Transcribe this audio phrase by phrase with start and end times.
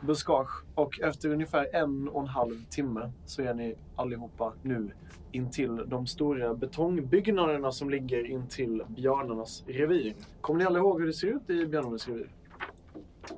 [0.00, 0.64] buskage.
[0.74, 4.90] Och efter ungefär en och en halv timme så är ni allihopa nu
[5.32, 10.14] intill de stora betongbyggnaderna som ligger intill björnarnas revir.
[10.40, 12.28] Kommer ni alla ihåg hur det ser ut i björnarnas revir?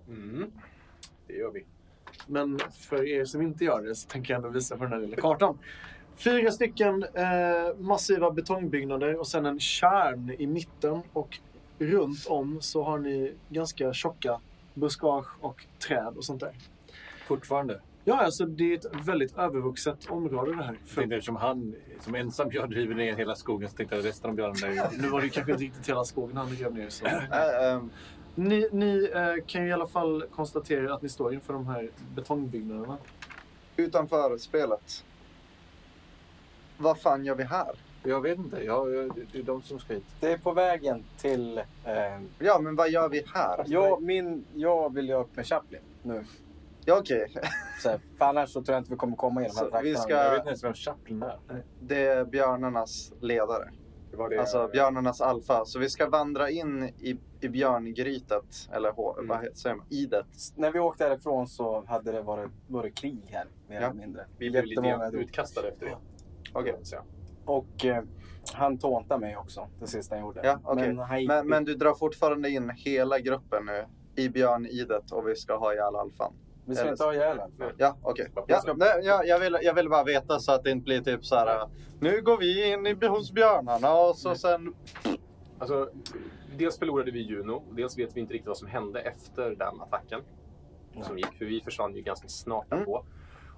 [0.09, 0.51] Mm.
[1.27, 1.65] Det gör vi.
[2.27, 5.01] Men för er som inte gör det så tänker jag ändå visa på den här
[5.01, 5.59] lilla kartan.
[6.17, 11.03] Fyra stycken eh, massiva betongbyggnader och sen en kärn i mitten.
[11.13, 11.39] Och
[11.79, 14.41] runt om så har ni ganska tjocka
[14.77, 16.55] buskage och träd och sånt där.
[17.27, 17.81] Fortfarande.
[18.05, 20.79] Ja, alltså det är ett väldigt övervuxet område det här.
[20.87, 24.31] För, eftersom han som ensam björn driver ner hela skogen så tänkte jag att resten
[24.31, 26.89] av björnen är nu var det kanske inte riktigt hela skogen han rev ner.
[26.89, 27.07] Så.
[27.67, 27.91] Ähm,
[28.35, 31.91] Ni, ni eh, kan ju i alla fall konstatera att ni står inför de här
[32.15, 32.99] betongbyggnaderna.
[33.77, 35.05] utanför spelet.
[36.79, 37.75] Vad fan gör vi här?
[38.07, 38.65] Jag vet inte.
[38.65, 40.05] Jag, jag, det är de som ska hit.
[40.21, 41.59] Det är på vägen till...
[41.85, 41.95] Eh,
[42.39, 43.65] Ja, men vad gör vi här?
[43.67, 46.25] jag, min, jag vill göra upp med Chaplin nu.
[46.85, 47.27] Ja, okej.
[47.83, 49.95] Så, här, för annars så tror jag inte vi kommer komma i de här vi
[49.95, 51.39] ska- Jag vet inte ens vem Chaplin är.
[51.81, 53.71] Det är björnarnas ledare.
[54.11, 55.65] Det var det Alltså björnarnas alfa.
[55.65, 58.69] Så vi ska vandra in i, i björngrytet.
[58.73, 59.29] Eller Mm.
[59.29, 59.87] vad heter, säger man?
[59.91, 60.27] Idet.
[60.57, 63.83] När vi åkte därifrån så hade det varit, varit krig här, mer Ja.
[63.87, 64.25] eller mindre.
[64.39, 65.97] Vi blev lite utkastade efter det.
[66.53, 66.77] Okej.
[66.83, 66.97] Så.
[67.47, 68.03] Och eh,
[68.55, 70.41] han tåntade mig också, det sista han gjorde.
[70.45, 70.87] Ja, okej.
[70.89, 73.85] Men, han gick, Men, men du drar fortfarande in hela gruppen nu
[74.23, 76.33] i björnidet och vi ska ha ihjäl alfan.
[76.65, 77.73] vi ska eller- inte ha ihjäl honom.
[77.77, 78.31] Ja, okej.
[78.35, 80.85] Vad Ja, ska- nej, ja, jag, vill, jag vill bara veta så att det inte
[80.85, 81.69] blir typ så här.
[82.01, 84.75] Nu går vi in i, hos björnarna och så sen...
[85.59, 85.89] Alltså,
[86.59, 90.21] dels förlorade vi Juno, dels vet vi inte riktigt vad som hände efter den attacken.
[91.03, 92.85] Som gick, för vi försvann ju ganska snart Mm.
[92.85, 93.05] på.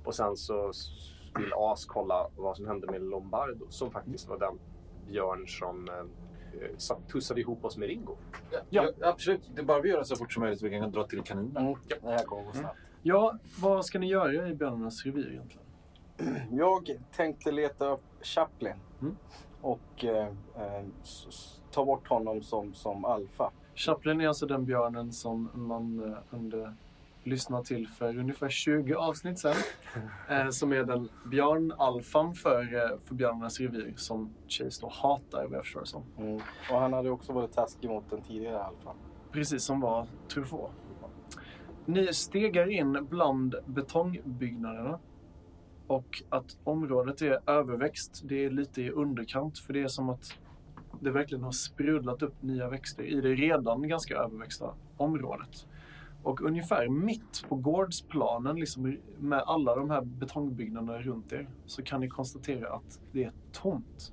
[0.04, 0.72] Och sen så
[1.36, 4.58] vill As kolla vad som hände med Lombardo, som faktiskt var den
[5.06, 5.94] björn som eh,
[6.76, 8.16] sa- tussade ihop oss med Ringo.
[8.70, 8.92] Ja.
[9.02, 9.50] absolut.
[9.54, 11.22] Det är bara vi gör det så fort som möjligt så vi kan dra till
[11.22, 11.56] kaninen.
[11.56, 12.78] Mm, det här kommer gå snabbt.
[13.02, 15.66] Ja, vad ska ni göra i björnarnas revir egentligen?
[16.58, 19.16] Jag tänkte leta upp Chaplin Mm.
[19.60, 20.84] och eh, eh,
[21.70, 23.50] ta bort honom som, som alfa.
[23.74, 26.74] Chaplin är alltså den björnen som man eh, kunde
[27.28, 29.54] lyssna till för ungefär 20 avsnitt sedan.
[30.28, 35.52] eh, som är den björnalfan för, eh, för björnarnas revir som Chase då hatar vad
[35.52, 36.02] jag förstår det som.
[36.18, 36.40] Mm.
[36.70, 38.96] Och han hade också varit taskig mot den tidigare alfan.
[39.32, 40.70] Precis som var Truffaut.
[41.86, 44.98] Ni stegar in bland betongbyggnaderna.
[45.86, 49.58] Och att området är överväxt, det är lite i underkant.
[49.58, 50.38] För det är som att
[51.00, 55.66] det verkligen har sprudlat upp nya växter i det redan ganska överväxta området.
[56.22, 62.00] Och ungefär mitt på gårdsplanen, liksom med alla de här betongbyggnaderna runt er, så kan
[62.00, 64.12] ni konstatera att det är tomt.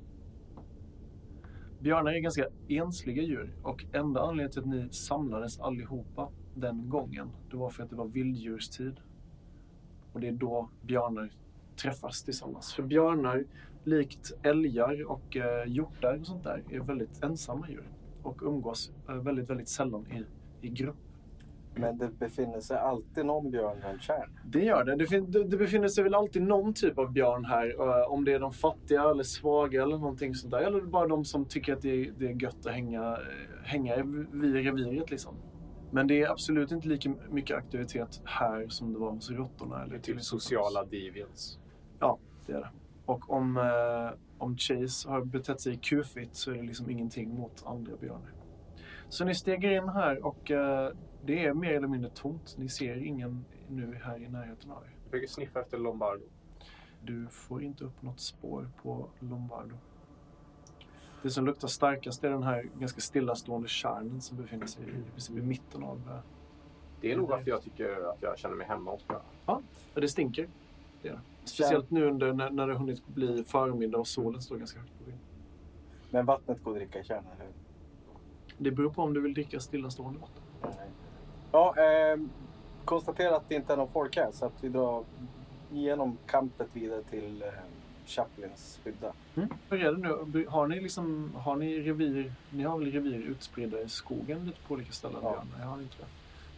[1.79, 7.29] Björnar är ganska ensliga djur och enda anledningen till att ni samlades allihopa den gången,
[7.51, 8.99] det var för att det var vilddjurstid.
[10.13, 11.31] Och det är då björnar
[11.75, 12.73] träffas tillsammans.
[12.73, 13.45] För björnar,
[13.83, 17.89] likt älgar och eh, hjortar och sånt där, är väldigt ensamma djur.
[18.23, 20.25] Och umgås eh, väldigt, väldigt sällan i,
[20.67, 21.04] i grupp.
[21.77, 24.39] Men det befinner sig alltid någon björn runt tjärn.
[24.45, 24.95] Det gör det.
[24.95, 25.43] Det, fin- det.
[25.43, 27.75] det befinner sig väl alltid någon typ av björn här.
[27.79, 30.59] eh, om det är de fattiga eller svaga eller någonting sånt där.
[30.59, 33.17] Eller bara de som tycker att det är, det är gött att hänga, eh,
[33.63, 33.95] hänga
[34.31, 35.35] vid reviret liksom.
[35.91, 39.83] Men det är absolut inte lika mycket aktivitet här som det var hos råttorna.
[39.83, 41.59] Eller Typ sociala deviants.
[41.99, 42.69] Ja, det är det.
[43.05, 47.63] Och om, eh, om Chase har betett sig kufigt så är det liksom ingenting mot
[47.65, 48.31] andra björnar.
[49.09, 50.91] Så ni stegar in här och eh,
[51.25, 52.55] det är mer eller mindre tomt.
[52.57, 54.89] Ni ser ingen nu här i närheten av er.
[55.03, 56.23] Jag försöker sniffa efter Lombardo.
[57.03, 59.75] Du får inte upp något spår på Lombardo.
[61.23, 65.37] Det som luktar starkast är den här ganska stillastående kärnen som befinner sig i, princip
[65.37, 66.01] i mitten av...
[66.09, 66.19] eh,
[67.01, 69.05] Det är nog varför jag tycker att jag känner mig hemma hos.
[69.45, 69.61] Ja,
[69.93, 70.47] det stinker.
[71.01, 71.19] Det är det.
[71.43, 74.91] Speciellt nu under, när, när det har hunnit bli förmiddag och solen står ganska högt
[74.99, 75.17] på skyn.
[76.09, 77.53] Men vattnet går att dricka i kärnan, eller hur?
[78.57, 80.43] Det beror på om du vill dricka stillastående vatten.
[80.63, 80.89] Nej.
[81.55, 82.19] Ja, eh,
[82.85, 85.03] konstatera att det inte är någon folk här så att vi drar
[85.73, 87.47] igenom kampet vidare till eh,
[88.05, 89.13] Chaplins hydda.
[89.69, 89.97] Hur är det
[90.33, 90.45] nu?
[90.49, 92.33] Har ni, liksom, har ni revir?
[92.49, 95.19] Ni har väl revir utspridda i skogen lite på olika ställen?
[95.23, 95.43] Ja.
[95.59, 96.05] Jag har inte det.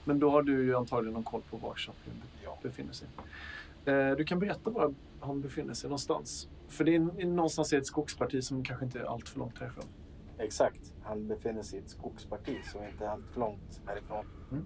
[0.03, 2.57] Men då har du ju antagligen någon koll på var Chaplin Ja.
[2.63, 3.07] befinner sig.
[3.85, 6.47] Eh, du kan berätta var han befinner sig någonstans.
[6.67, 9.85] För det är någonstans i ett skogsparti som kanske inte är allt för långt härifrån.
[10.37, 10.93] Exakt.
[11.03, 14.25] Han befinner sig i ett skogsparti som inte är allt för långt härifrån.
[14.51, 14.65] Mm.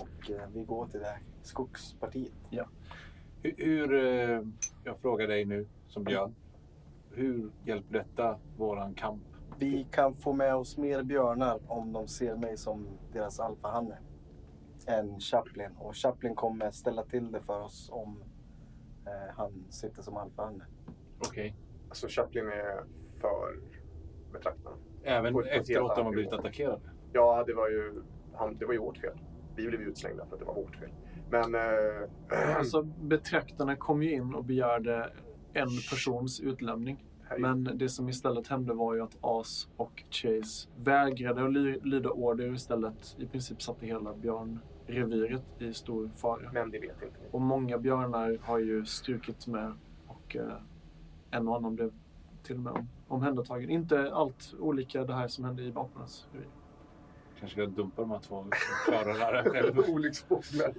[0.00, 2.32] Och eh, vi går till det här skogspartiet.
[3.42, 4.40] Hur, hur, eh,
[4.84, 6.34] jag frågar dig nu som Björn.
[7.10, 9.22] Hur hjälper detta våran kamp?
[9.58, 13.98] Vi kan få med oss mer björnar om de ser mig som deras alfahanne
[14.86, 15.70] än Chaplin.
[15.78, 18.22] Och Chaplin kommer ställa till det för oss om
[19.06, 20.64] eh, han sitter som alfahanne.
[21.18, 21.56] Okej.
[21.88, 22.84] Alltså Chaplin är
[23.20, 23.60] för
[24.32, 24.76] betraktarna.
[25.02, 26.90] Även På på helt efteråt de har blivit attackerade?
[27.12, 28.02] Ja, det var ju,
[28.34, 29.18] han, det var ju vårt fel.
[29.56, 30.90] Vi blev utslängda för att det var vårt fel.
[31.30, 31.54] Men...
[31.54, 32.08] Eh,
[32.58, 35.12] Alltså, betraktarna kom ju in och begärde
[35.52, 37.04] en persons utlämning.
[37.38, 42.10] Men det som istället hände var ju att As och Chase vägrade att ly- lyda
[42.10, 46.50] order och istället i princip satte hela björnreviret i stor fara.
[46.52, 47.16] men det vet inte.
[47.30, 49.72] Och många björnar har ju strukit med
[50.06, 50.52] och eh,
[51.30, 51.92] en och annan blev
[52.42, 53.70] till och med om, omhändertagen.
[53.70, 56.48] Inte allt olika det här som hände i apornas revir.
[57.44, 58.54] Kanske ska dumpa de här två och
[58.84, 59.78] klara det här själv.
[59.88, 60.74] Olycksfåglar.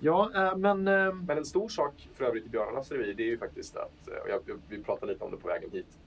[0.00, 0.88] Ja, eh, men...
[0.88, 4.08] Eh, Men en stor sak för övrigt i björnarnas revir, det är ju faktiskt att,
[4.08, 5.98] eh, och jag, vi pratade lite om det på vägen hit,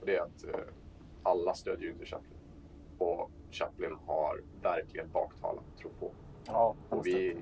[0.00, 0.44] och det är att
[1.22, 2.38] alla stödjer ju inte Chaplin.
[2.98, 6.12] Och Chaplin har verkligen baktalat Truffaut.
[6.46, 7.36] Ja, Och vi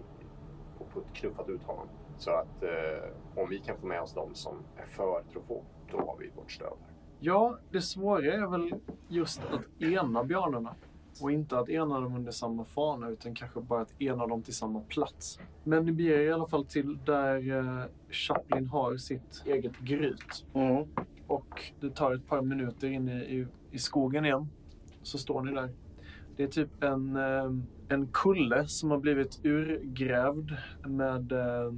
[0.78, 1.88] har knuffat ut honom.
[2.18, 5.98] Så att eh, om vi kan få med oss de som är för Truffaut, då
[5.98, 6.76] har vi vårt stöd.
[7.20, 8.74] ja, det svåra är väl
[9.08, 10.74] just att ena björnarna.
[11.20, 14.54] Och inte att ena dem under samma fana, utan kanske bara att ena dem till
[14.54, 15.38] samma plats.
[15.64, 20.44] Men ni beger er i alla fall till där eh, Chaplin har sitt eget gryt.
[20.54, 20.86] Mm.
[21.26, 24.48] Och det tar ett par minuter in i, i, i skogen igen.
[25.02, 25.70] Så står ni där.
[26.36, 27.52] Det är typ en, eh,
[27.88, 30.56] en kulle som har blivit urgrävd
[30.86, 31.72] med eh,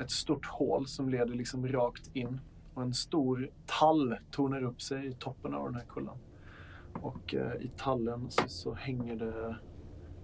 [0.00, 2.40] ett stort hål som leder liksom rakt in.
[2.74, 6.14] Och en stor tall tornar upp sig i toppen av den här kullen.
[7.02, 9.56] Och eh, i tallen så, så hänger det...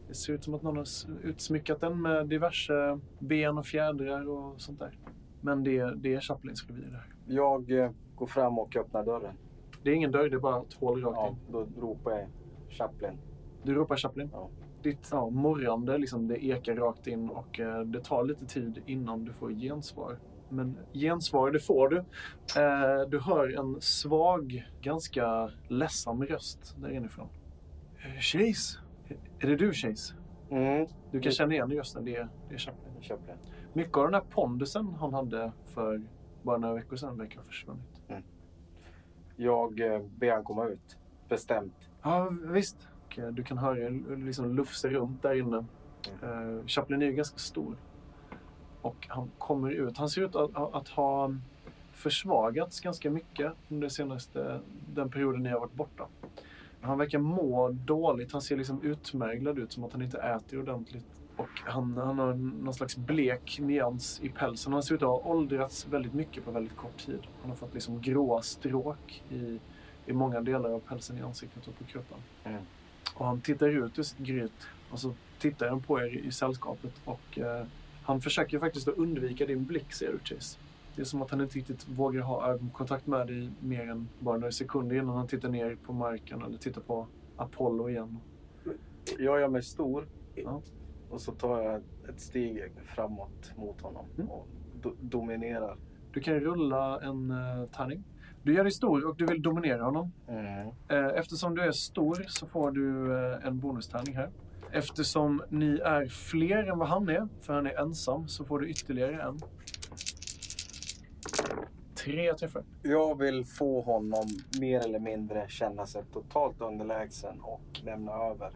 [0.09, 0.87] Det ser ut som att någon har
[1.23, 4.99] utsmyckat den med diverse ben och fjädrar och sånt där.
[5.41, 7.15] Men det, det är Chaplins revir det här.
[7.27, 9.35] Jag eh, går fram och öppnar dörren.
[9.83, 11.37] Det är ingen dörr, det är bara ett hål rakt Ja, in.
[11.53, 12.29] då ropar jag
[12.71, 13.19] Chaplin.
[13.63, 14.31] Du ropar Chaplin.
[14.33, 14.49] Ja.
[14.83, 19.25] Ditt ja, morrande liksom, det ekar rakt in och eh, det tar lite tid innan
[19.25, 20.19] du får gensvar.
[20.51, 21.97] Men gensvar, det får du.
[21.97, 27.29] Eh, du hör en svag, ganska ledsam röst där inifrån.
[27.99, 28.79] Eh, Chase?
[29.39, 30.15] Är det du Chase?
[30.51, 30.87] Mm.
[31.13, 33.03] Du kan känna igen rösten, det är, det är Chaplin.
[33.03, 33.37] Chaplin.
[33.73, 36.03] Mycket av den här pondusen han hade för
[36.43, 38.01] bara några veckor sedan verkar ha försvunnit.
[39.37, 40.97] Jag eh, ber han komma ut.
[41.29, 41.89] Bestämt.
[42.03, 42.89] Ja, visst.
[43.33, 45.65] Du kan höra liksom lufsa runt där inne.
[46.23, 47.77] Uh, Chaplin är ju ganska stor.
[48.83, 49.99] Och han kommer ut.
[49.99, 51.35] Han ser ut att, att ha
[51.93, 54.61] försvagats ganska mycket under senaste,
[54.95, 56.07] den perioden ni har varit borta.
[56.81, 58.33] Han verkar må dåligt.
[58.33, 61.05] Han ser liksom utmärglad ut, som att han inte äter ordentligt.
[61.37, 64.73] Och han, han har någon slags blek nyans i pälsen.
[64.73, 67.21] Han ser ut att ha åldrats väldigt mycket på väldigt kort tid.
[67.41, 69.59] Han har fått liksom gråa stråk i,
[70.07, 72.19] i många delar av pälsen i ansiktet och på kroppen.
[72.45, 72.63] Mm.
[73.15, 76.93] Och han tittar ut ur sitt gryt och så tittar han på er i sällskapet
[77.05, 77.67] och eh,
[78.11, 80.59] han försöker faktiskt att undvika din blick, ser du Chase.
[80.97, 84.37] Det är som att han inte riktigt vågar ha ögonkontakt med dig mer än bara
[84.39, 88.19] några sekunder innan han tittar ner på marken eller tittar på Apollo igen.
[89.19, 90.07] Jag gör mig stor.
[90.35, 90.63] Ja.
[91.11, 94.07] Och så tar jag ett steg framåt mot honom.
[94.19, 94.31] Mm.
[94.31, 94.49] Och
[94.83, 95.77] do- dominerar.
[96.13, 98.05] Du kan rulla en uh, tärning.
[98.43, 100.13] Du gör dig stor och du vill dominera honom.
[100.29, 100.69] Mm.
[100.89, 104.31] Eh, Eftersom du är stor så får du eh, en bonustärning här.
[104.73, 108.69] Eftersom ni är fler än vad han är, för han är ensam, så får du
[108.71, 109.39] ytterligare en.
[112.05, 112.63] Tre träffar.
[112.83, 114.27] Jag vill få honom
[114.61, 118.47] mer eller mindre känna sig totalt underlägsen och lämna över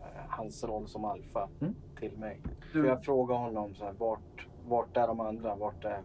[0.00, 1.74] eh, hans roll som alfa Mm.
[1.98, 2.40] till mig.
[2.72, 5.54] Du- För jag frågar honom så här, vart, vart är de andra?
[5.56, 6.00] Vart är,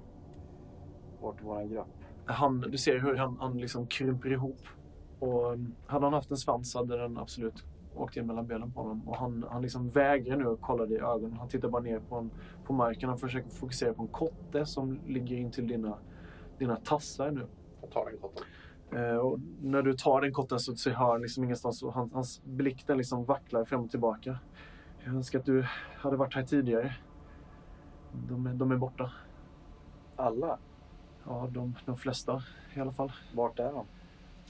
[1.22, 1.88] vart är våran grupp?
[2.26, 4.62] Han, du ser hur han, han liksom krymper ihop.
[5.20, 7.64] Och um, hade han haft en svans hade den absolut
[7.98, 9.08] åkt in mellan benen på honom.
[9.08, 11.34] Och han, han liksom vägrar nu att kolla dig i ögonen.
[11.34, 12.32] Han tittar bara ner på, en,
[12.66, 13.10] på marken.
[13.10, 15.98] Han försöker fokusera på en kotte som ligger in till dina,
[16.58, 17.48] dina tassar nu.
[17.82, 18.44] Jag tar den kotten.
[18.96, 21.84] Eh, och när du tar den kotten så, så hör han liksom ingenstans.
[21.84, 24.40] Och han, hans blick den liksom vacklar fram och tillbaka.
[25.06, 25.66] Jag önskar att du
[25.98, 26.96] hade varit här tidigare.
[28.30, 29.12] De, är- de är borta.
[30.16, 30.58] Alla?
[31.26, 32.42] Ja, de, de flesta
[32.76, 33.12] i alla fall.
[33.36, 33.86] Vart är de?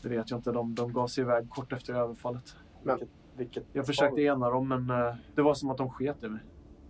[0.01, 0.51] Det vet jag inte.
[0.51, 2.55] De, de gav sig iväg kort efter överfallet.
[2.83, 2.99] Men-
[3.37, 6.29] Vilket, Jag försökte håll, ena dem, men eh, det var som att de sket i
[6.29, 6.39] mig.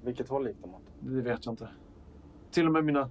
[0.02, 0.82] vilket håll gick de åt?
[1.00, 1.70] Det vet jag inte.
[2.52, 3.10] Till och med mina...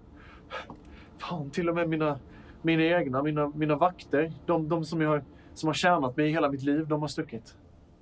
[1.19, 2.19] Fan, till och med mina,
[2.63, 4.33] mina egna, mina, mina vakter.
[4.47, 5.25] De, de som, jag har,
[5.55, 7.57] som har tjänat mig i hela mitt liv, de har stuckit.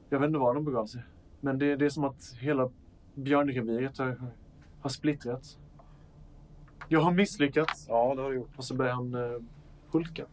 [0.09, 1.03] Jag vet inte var de begav sig.
[1.41, 2.71] Men det, det är som att hela
[3.15, 4.21] björnreviret har,
[4.81, 5.59] har splittrats.
[6.89, 7.87] Jag har misslyckats.
[7.89, 8.57] Ja, det har du gjort.
[8.57, 9.43] Och så börjar han eh,
[9.91, 10.25] hulka.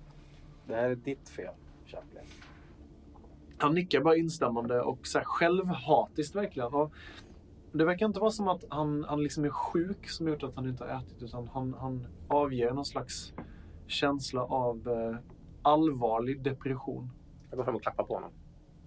[0.68, 1.54] Det här är ditt fel,
[1.86, 2.24] Chaplin.
[3.62, 6.74] Han nickar bara instämmande och så här självhatiskt verkligen.
[6.74, 6.94] Och
[7.72, 10.70] det verkar inte vara som att han, han liksom är sjuk som gjort att han
[10.70, 11.24] inte har ätit.
[11.24, 13.34] Utan han, han avger någon slags
[13.88, 15.18] känsla av eh,
[15.62, 17.10] allvarlig depression.
[17.50, 18.32] Jag går fram och klappar på honom.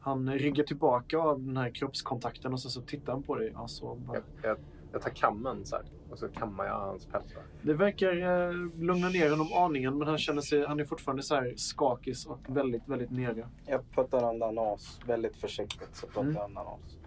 [0.01, 3.53] Han ryggar tillbaka av den här kroppskontakten och så, så tittar han på dig.
[3.57, 4.59] Alltså, bara, Jag, jag,
[4.95, 7.35] jag tar kammen så här, och så kammar jag hans päls.
[7.63, 11.35] det verkar eh, lugna ner honom aningen men han känner sig, han är fortfarande så
[11.35, 13.49] här skakig och väldigt, väldigt nere.
[13.67, 15.89] Jag puttar undan oss väldigt försiktigt.
[15.97, 16.35] Så puttar Mm.
[16.35, 16.99] jag undan oss.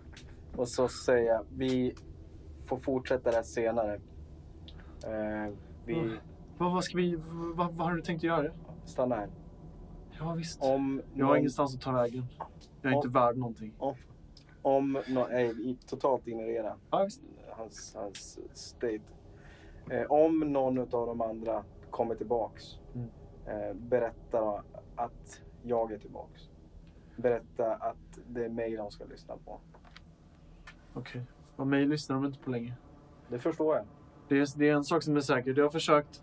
[0.56, 1.96] Och så säger jag, vi
[2.65, 3.94] får fortsätta det här senare.
[5.03, 5.53] Eh,
[5.86, 6.17] vi Mm.
[6.58, 7.15] Vad, vad ska vi,
[7.56, 8.51] vad, vad har du tänkt att göra?
[8.86, 9.29] stannar här.
[10.20, 10.63] Ja visst.
[10.63, 12.25] Om Jag har någon- ingenstans att ta vägen.
[12.82, 13.74] Jag är inte värd någonting.
[14.62, 17.22] Om no, nej, totalt ignorera Ja, visst.
[17.58, 19.00] Hans, hans state.
[19.90, 22.64] Eh, om någon av de andra kommer tillbaks,
[22.96, 23.10] Mm.
[23.46, 24.64] eh, berätta
[24.96, 26.42] att jag är tillbaks.
[27.16, 29.60] Berätta att det är mig de ska lyssna på.
[30.94, 31.22] Okej.
[31.56, 32.74] Och mig lyssnar de inte på länge.
[33.30, 33.86] Det förstår jag.
[34.28, 35.54] Det är, det är en sak som är säker.
[35.58, 36.22] Jag har försökt,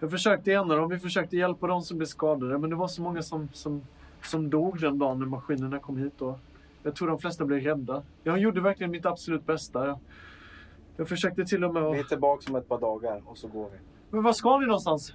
[0.00, 0.88] jag försökte ena dem.
[0.88, 2.58] Vi försökte hjälpa de som blev skadade.
[2.58, 3.82] Men det var så många som, som,
[4.22, 6.22] som dog den dagen när maskinerna kom hit.
[6.22, 6.38] Och
[6.82, 8.02] jag tror de flesta blev rädda.
[8.22, 9.86] Jag gjorde verkligen mitt absolut bästa.
[9.86, 9.98] Jag,
[10.96, 12.08] jag försökte till och med Vi är att...
[12.08, 13.78] tillbaks om ett par dagar och så går vi.
[14.10, 15.14] Men var ska ni någonstans?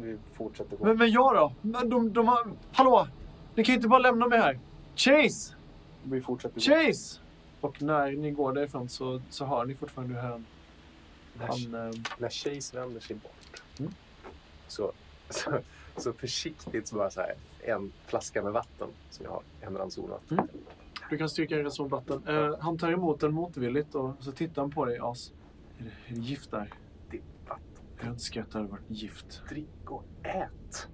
[0.00, 0.84] Vi fortsätter gå.
[0.84, 1.52] Men, men jag då?
[1.62, 2.46] Men De, de har...
[2.72, 3.08] Hallå!
[3.54, 4.58] Ni kan ju inte bara lämna mig här.
[4.96, 5.54] Chase!
[6.02, 6.60] Vi fortsätter gå.
[6.60, 7.20] Chase!
[7.60, 10.46] Och när ni går därifrån så, så hör ni fortfarande hur han...
[11.38, 13.92] När, han eh, när Chase vänder sig bort Mm.
[14.68, 14.92] så,
[15.30, 15.58] så,
[15.96, 20.30] så försiktigt så bara så här, en flaska med vatten som jag har i hemrandsonat.
[20.30, 20.48] Mm.
[21.10, 22.22] Du kan stryka en ranson vatten.
[22.28, 24.98] Eh, han tar emot den motvilligt och så tittar han på dig.
[25.02, 25.32] As.
[25.78, 26.72] Är det, är det gift där?
[27.10, 27.84] Är vatten.
[28.00, 29.42] Jag önskar att det hade varit gift.
[29.48, 30.88] Drick och ät.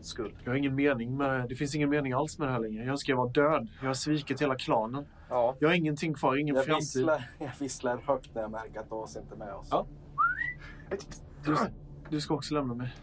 [0.00, 0.36] Skull.
[0.44, 1.54] Jag har ingen mening med det.
[1.54, 2.84] finns ingen mening alls med det här längre.
[2.84, 3.68] Jag önskar jag var död.
[3.80, 5.06] Jag har svikit hela klanen.
[5.30, 6.80] Ja, Jag har ingenting kvar, ingen Jag framtid.
[6.84, 9.68] visslar, jag visslar högt när jag märker att Ås inte är med oss.
[9.70, 9.86] Ja.
[11.44, 11.56] Du,
[12.10, 12.94] du ska också lämna mig.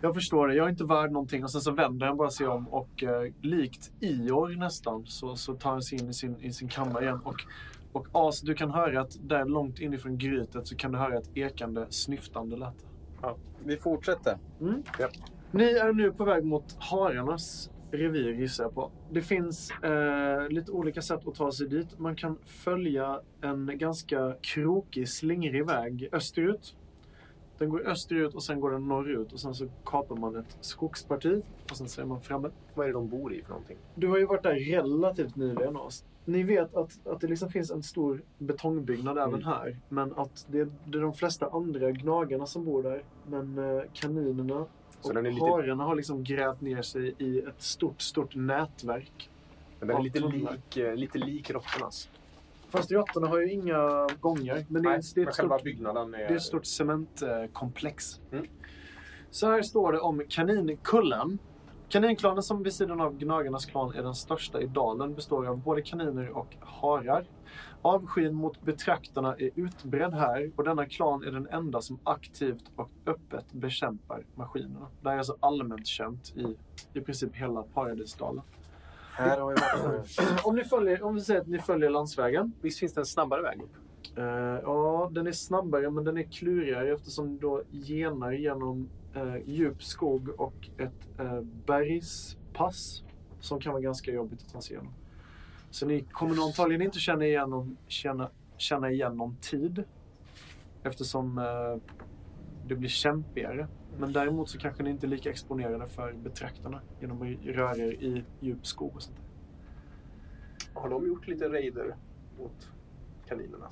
[0.00, 0.54] Jag förstår det.
[0.54, 1.44] Jag är inte värd någonting.
[1.44, 5.54] Och sen så vänder han bara sig om och eh, likt Ior nästan så, så
[5.54, 7.20] tar han sig in i sin, i sin kammare igen.
[7.24, 7.36] Och,
[7.92, 11.36] och As, du kan höra att där långt inifrån grytet så kan du höra ett
[11.36, 12.84] ekande snyftande läte.
[13.64, 14.38] Vi fortsätter.
[15.50, 18.90] Ni är nu på väg mot hararnas revir gissar jag på.
[19.10, 21.98] Det finns eh, lite olika sätt att ta sig dit.
[21.98, 26.76] Man kan följa en ganska krokig, slingrig väg österut.
[27.58, 31.42] Den går österut och sen går den norrut och sen så kapar man ett skogsparti
[31.70, 32.50] och sen så är man framme.
[32.74, 33.76] vad är det de bor i för någonting?
[33.94, 35.76] Du har ju varit där relativt nyligen.
[35.76, 36.04] Oss.
[36.24, 39.76] Ni vet att, att det liksom finns en stor betongbyggnad även här.
[39.88, 43.02] Men att det, det är de flesta andra gnagarna som bor där.
[43.26, 44.66] Men eh, kaninerna
[45.00, 49.30] Så och lite- hararna har liksom grävt ner sig i ett stort, stort nätverk.
[49.78, 52.10] Men den är lite lik, eh, lite lik råttornas.
[52.68, 54.64] Fast råttorna har ju inga gångar.
[54.68, 56.18] Men det är, Nej, det är ett stort byggnaden är...
[56.18, 58.20] Det är ett stort cementkomplex.
[58.32, 58.46] Mm.
[59.30, 61.38] Så här står det om kaninkullen.
[61.88, 65.82] Kaninklanen som vid sidan av gnagarnas klan är den största i dalen består av både
[65.82, 67.26] kaniner och harar.
[67.82, 72.90] Avskyn mot betraktarna är utbredd här och denna klan är den enda som aktivt och
[73.06, 74.86] öppet bekämpar maskinerna.
[75.02, 76.56] Det här är alltså allmänt känt i
[76.98, 78.42] i princip hela Paradisdalen.
[79.16, 80.42] Här har vi.
[80.44, 83.42] Om, ni följer, om vi säger att ni följer landsvägen Visst finns det en snabbare
[83.42, 83.76] väg upp?
[84.18, 84.24] Eh,
[84.62, 89.82] ja, den är snabbare men den är klurigare eftersom du då genar genom eh, djup
[89.82, 93.02] skog och ett eh, bergspass
[93.40, 94.94] som kan vara ganska jobbigt att ta sig igenom.
[95.70, 99.84] Så ni kommer nog antagligen inte känna igenom, känna, känna igen någon tid
[100.82, 101.92] eftersom eh,
[102.66, 103.68] det blir kämpigare.
[103.98, 107.92] Men däremot så kanske ni inte är lika exponerade för betraktarna genom att röra er
[107.92, 109.18] i djup skog och sånt.
[110.74, 111.96] Har de gjort lite raider
[112.38, 112.68] mot
[113.28, 113.70] kaninerna?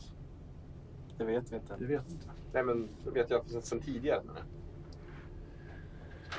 [1.19, 1.76] Det vet vi inte.
[1.78, 2.26] Det vet inte.
[2.52, 4.21] Nej, men det vet jag sen tidigare.
[4.26, 4.37] Men,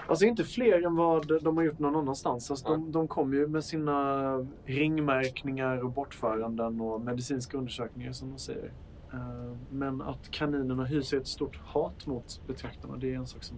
[0.07, 2.51] Alltså inte fler än vad de har gjort någon annanstans.
[2.51, 8.37] Alltså de, de kommer ju med sina ringmärkningar och bortföranden och medicinska undersökningar som de
[8.37, 8.71] säger.
[9.13, 13.57] Eh, Men att kaninerna hyser ett stort hat mot betraktarna, det är en sak som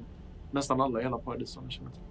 [0.51, 2.01] nästan alla i hela paradiszonen känner till.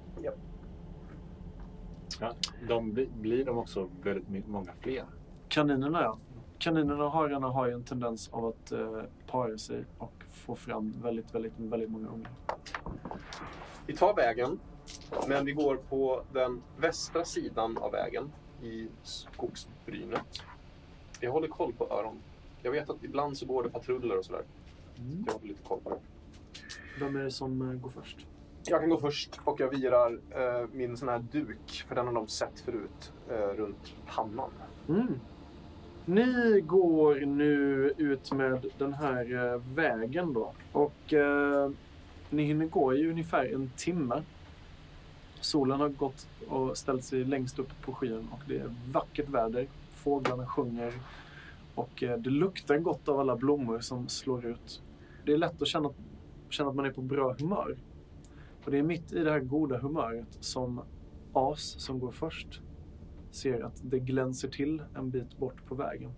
[2.21, 2.33] Ja,
[2.69, 5.05] de blir, de också väldigt många fler.
[5.49, 6.19] Kaninerna ja.
[6.59, 10.95] Kaninerna och hararna har ju en tendens av att eh, para sig och få fram
[11.03, 12.33] väldigt, väldigt, väldigt många ungar.
[13.87, 14.59] Vi tar vägen,
[15.29, 20.43] men vi går på den västra sidan av vägen i skogsbrynet.
[21.21, 22.19] Jag håller koll på öron.
[22.63, 24.43] Jag vet att ibland så går det patruller och sådär.
[25.27, 26.01] Jag håller lite koll på det.
[27.01, 28.27] Vem är det som eh, går först?
[28.65, 32.13] Jag kan gå först och jag virar eh, min sån här duk, för den har
[32.13, 34.51] de sett förut, eh, runt pannan.
[34.89, 35.21] Mm.
[36.05, 40.53] Ni går nu ut med den här eh, vägen då.
[40.73, 41.71] Och eh,
[42.31, 44.23] ni hinner gå i ungefär en timme.
[45.41, 49.67] Solen har gått och ställt sig längst upp på skyn och det är vackert väder.
[49.95, 50.93] Fåglarna sjunger
[51.75, 54.83] och det luktar gott av alla blommor som slår ut.
[55.25, 55.91] Det är lätt att känna,
[56.53, 57.79] känna att man är på bra humör.
[58.65, 60.81] Och det är mitt i det här goda humöret som
[61.33, 62.63] As, som går först,
[63.31, 66.13] ser att det glänser till en bit bort på vägen.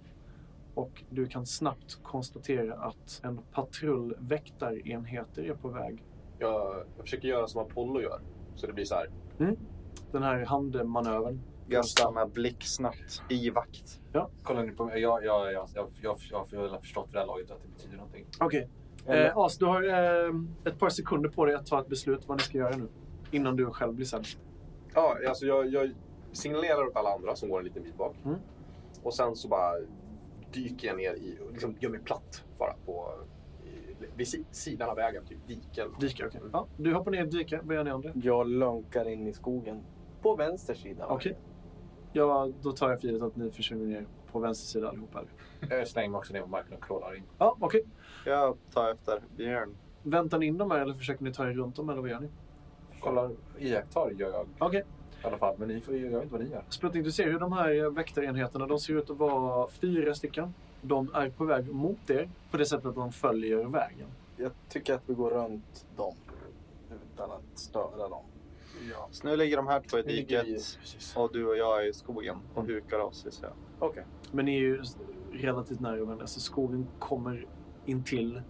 [0.75, 6.05] Och du kan snabbt konstatera att en patrull väktarenheter är på väg.
[6.39, 8.21] Jag, jag försöker göra som Apollo gör.
[8.55, 9.11] Så det blir så här.
[10.13, 11.41] Den här handmanövern.
[11.69, 14.01] Jag stannar blixtsnabbt i vakt.
[14.43, 15.01] Kollar ni på mig?
[15.01, 17.69] Jag, jag, jag, jag, jag, jag, jag har förstått vid det här laget att det
[17.69, 18.27] betyder någonting.
[18.41, 18.59] Okej.
[18.61, 18.69] Eller-
[19.09, 22.39] Eh, As, du har eh, ett par sekunder på dig att ta ett beslut vad
[22.39, 22.89] ni ska göra nu.
[23.31, 24.27] Innan du själv blir sedd.
[24.95, 25.95] Ja, alltså jag, jag
[26.33, 28.17] signalerar åt alla andra som går en liten bit bak.
[28.25, 28.39] Mm.
[29.03, 29.73] Och sen så bara
[30.53, 33.13] dyker jag ner i, liksom gör mig platt bara på
[33.65, 35.89] i, vid si, sidan av vägen, typ diken.
[36.01, 36.41] Dika, okej.
[36.53, 37.61] Ja, du hoppar ner i ett dike.
[37.63, 38.11] Vad gör ni andra?
[38.15, 39.83] Jag lunkar in i skogen.
[40.23, 41.07] På vänster sida.
[41.09, 41.39] Okej.
[42.13, 45.19] Ja, då tar jag för givet att ni försvinner ner på vänster sida allihopa.
[45.61, 45.77] eller?
[45.79, 47.23] Jag slänger mig också ner på marken och crawlar in.
[47.39, 47.83] Ja, okej.
[48.27, 49.77] Jag tar efter Björn.
[50.03, 52.21] Väntar ni in dem här eller försöker ni ta er runt dem eller vad gör
[52.21, 52.29] ni?
[53.01, 54.85] Kollar, iakttar gör jag Okej.
[55.23, 55.55] i alla fall.
[55.59, 56.65] Men ni får, ju- jag vet inte vad ni gör.
[56.69, 60.55] Sputnik, du ser hur de här väktarenheterna, de ser ut att vara fyra stycken.
[60.83, 64.09] De är på väg mot er på det sättet att de följer vägen.
[64.37, 66.15] Jag tycker att vi går runt dem.
[67.15, 68.25] Utan att störa dem.
[68.91, 69.09] Ja.
[69.11, 70.47] Så nu ligger de här två i diket
[71.17, 73.27] och du och jag är i skogen och hukar oss.
[73.31, 73.47] Så
[73.79, 74.05] Okej.
[74.33, 74.83] Men ni är ju
[75.33, 77.47] relativt nära varandra, så skogen kommer
[77.87, 78.43] in till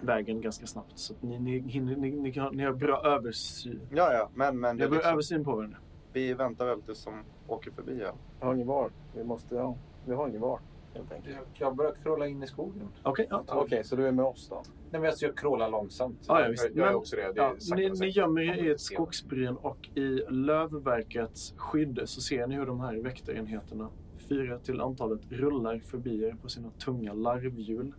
[0.00, 0.98] vägen ganska snabbt.
[0.98, 3.80] Så att ni, ni, hinner, ni, ni, kan, ni har bra översyn.
[3.90, 5.78] Ja, ja, men, men det har är bra liksom, översyn på varandra.
[6.12, 7.14] vi väntar väl tills de
[7.46, 8.00] åker förbi.
[8.02, 8.12] Ja.
[8.40, 8.90] Vi har inget val.
[9.14, 9.76] Vi måste, ja.
[10.06, 10.58] Vi har inget val.
[10.94, 11.36] Helt enkelt.
[11.36, 12.88] Jag, jag börjar crawla in i skogen.
[13.02, 13.44] Okej, ja.
[13.48, 14.62] Okej, så du är med oss då?
[14.90, 16.24] Nej, men alltså, jag crawlar långsamt.
[16.28, 16.64] Ja, ja, visst.
[16.64, 17.32] Jag, jag är Men- också det.
[17.32, 22.20] det är Ja, ni, ni gömmer er i ett skogsbryn och i lövverkets skydd så
[22.20, 23.90] ser ni hur de här väktarenheterna,
[24.28, 27.94] fyra till antalet, rullar förbi er på sina tunga larvhjul.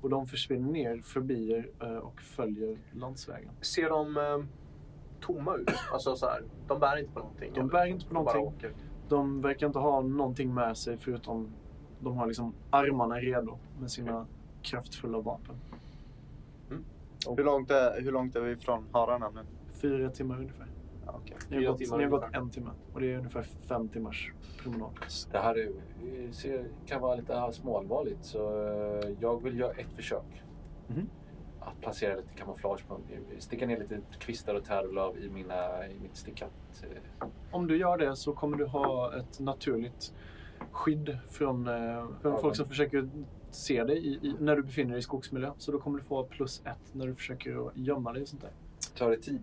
[0.00, 3.50] Och de försvinner ner förbi er eh, och följer landsvägen.
[3.60, 4.44] Ser de eh,
[5.20, 5.70] tomma ut?
[5.92, 7.52] Alltså så här, de bär inte på någonting?
[7.54, 7.70] De eller?
[7.70, 8.42] bär inte på De någonting.
[8.42, 8.72] åker.
[9.08, 11.48] De verkar inte ha någonting med sig förutom
[12.00, 14.26] de har liksom armarna redo med sina
[14.62, 15.54] kraftfulla vapen.
[17.36, 19.40] Hur, långt är, hur långt är vi från hararna nu?
[19.80, 20.66] Fyra timmar ungefär.
[21.06, 21.36] Ja, okej.
[21.50, 24.32] Ni har, gått, timmar ni har gått en timme och det är ungefär fem timmars
[24.62, 24.90] promenad.
[25.32, 25.72] Det här är,
[26.32, 30.42] ser, kan vara lite småallvarligt så eh, jag vill göra ett försök.
[30.88, 31.08] Mhm.
[31.60, 33.00] Att placera lite kamouflage, på,
[33.38, 36.52] sticka ner lite kvistar och tärlöv i, mina, i mitt stickat.
[37.20, 40.14] eh, Om du gör det så kommer du ha ett naturligt
[40.70, 43.08] skydd från, eh, från Ja, folk som försöker
[43.50, 45.52] se dig i, i, när du befinner dig i skogsmiljö.
[45.58, 48.42] Så då kommer du få plus ett när du försöker att gömma dig och sånt
[48.42, 48.52] där.
[48.98, 49.42] Tar det tid?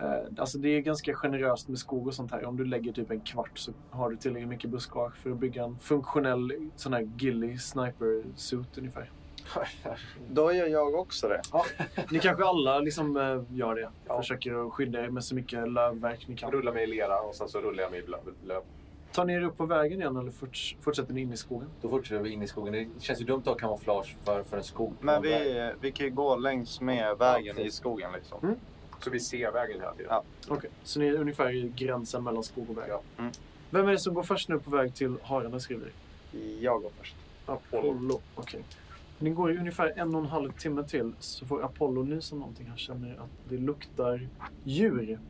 [0.00, 2.44] Eh, alltså det är ganska generöst med skog och sånt här.
[2.44, 5.64] Om du lägger typ en kvart så har du tillräckligt mycket buskage för att bygga
[5.64, 9.10] en funktionell sån här ghillie sniper suit ungefär.
[10.30, 11.40] Då gör jag också det.
[12.10, 13.90] Ni kanske alla liksom eh, gör det.
[14.08, 14.16] Ja.
[14.20, 16.50] Försöker att skydda er med så mycket lövverk ni kan.
[16.50, 18.20] Jag rullar mig i lera och sen så rullar jag mig i löv.
[18.44, 18.62] löv.
[19.12, 21.68] Tar ni er upp på vägen igen eller forts- fortsätter ni in i skogen?
[21.82, 22.72] Då fortsätter vi in i skogen.
[22.72, 24.94] Det känns ju dumt att ha kamouflage för, för en skog.
[25.00, 28.38] Men vi, vi kan ju gå längs med vägen Ja, i skogen liksom.
[28.42, 28.54] Mm.
[29.00, 30.10] Så vi ser vägen hela tiden.
[30.10, 30.24] Ja.
[30.48, 32.90] Okej, så ni är ungefär i gränsen mellan skog och väg?
[32.90, 33.02] Ja.
[33.18, 33.32] Mm.
[33.70, 35.92] Vem är det som går först nu på väg till Harandes revir?
[36.60, 37.16] Jag går först.
[37.46, 38.20] Apollo.
[38.34, 38.64] Okej.
[39.18, 42.38] Ni går ju ungefär en och en halv timme till så får Apollo nys om
[42.38, 42.66] någonting.
[42.66, 44.28] Han känner att det luktar
[44.64, 45.20] djur.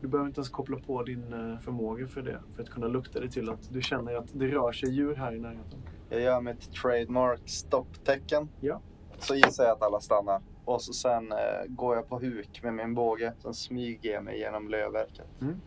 [0.00, 2.40] Du behöver inte ens koppla på din eh, förmåga för det.
[2.56, 5.34] För att kunna lukta det till att du känner att det rör sig djur här
[5.34, 5.82] i närheten.
[6.10, 8.48] Jag gör mitt trademark stopptecken.
[8.60, 8.80] Ja.
[9.18, 10.40] Så gissar jag att alla stannar.
[10.64, 13.32] Och så sen eh, går jag på huk med min båge.
[13.38, 15.26] Sen smyger jag mig genom lövverket.
[15.40, 15.60] Mm.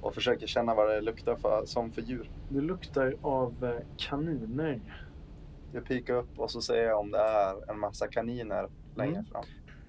[0.00, 2.30] Och försöker känna vad det luktar för, som för djur.
[2.48, 4.80] Det luktar av eh, kaniner.
[5.72, 9.24] Jag pikar upp och så ser jag om det är en massa kaniner längre Mm.
[9.24, 9.44] fram.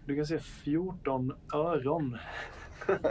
[0.05, 2.17] Du kan se 14 öron.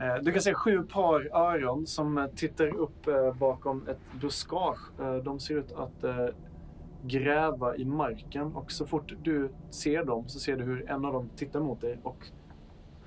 [0.00, 4.78] Eh, Du kan se sju par öron som tittar upp bakom ett buskage.
[5.24, 6.04] De ser ut att
[7.04, 11.12] gräva i marken och så fort du ser dem så ser du hur en av
[11.12, 12.26] dem tittar mot dig och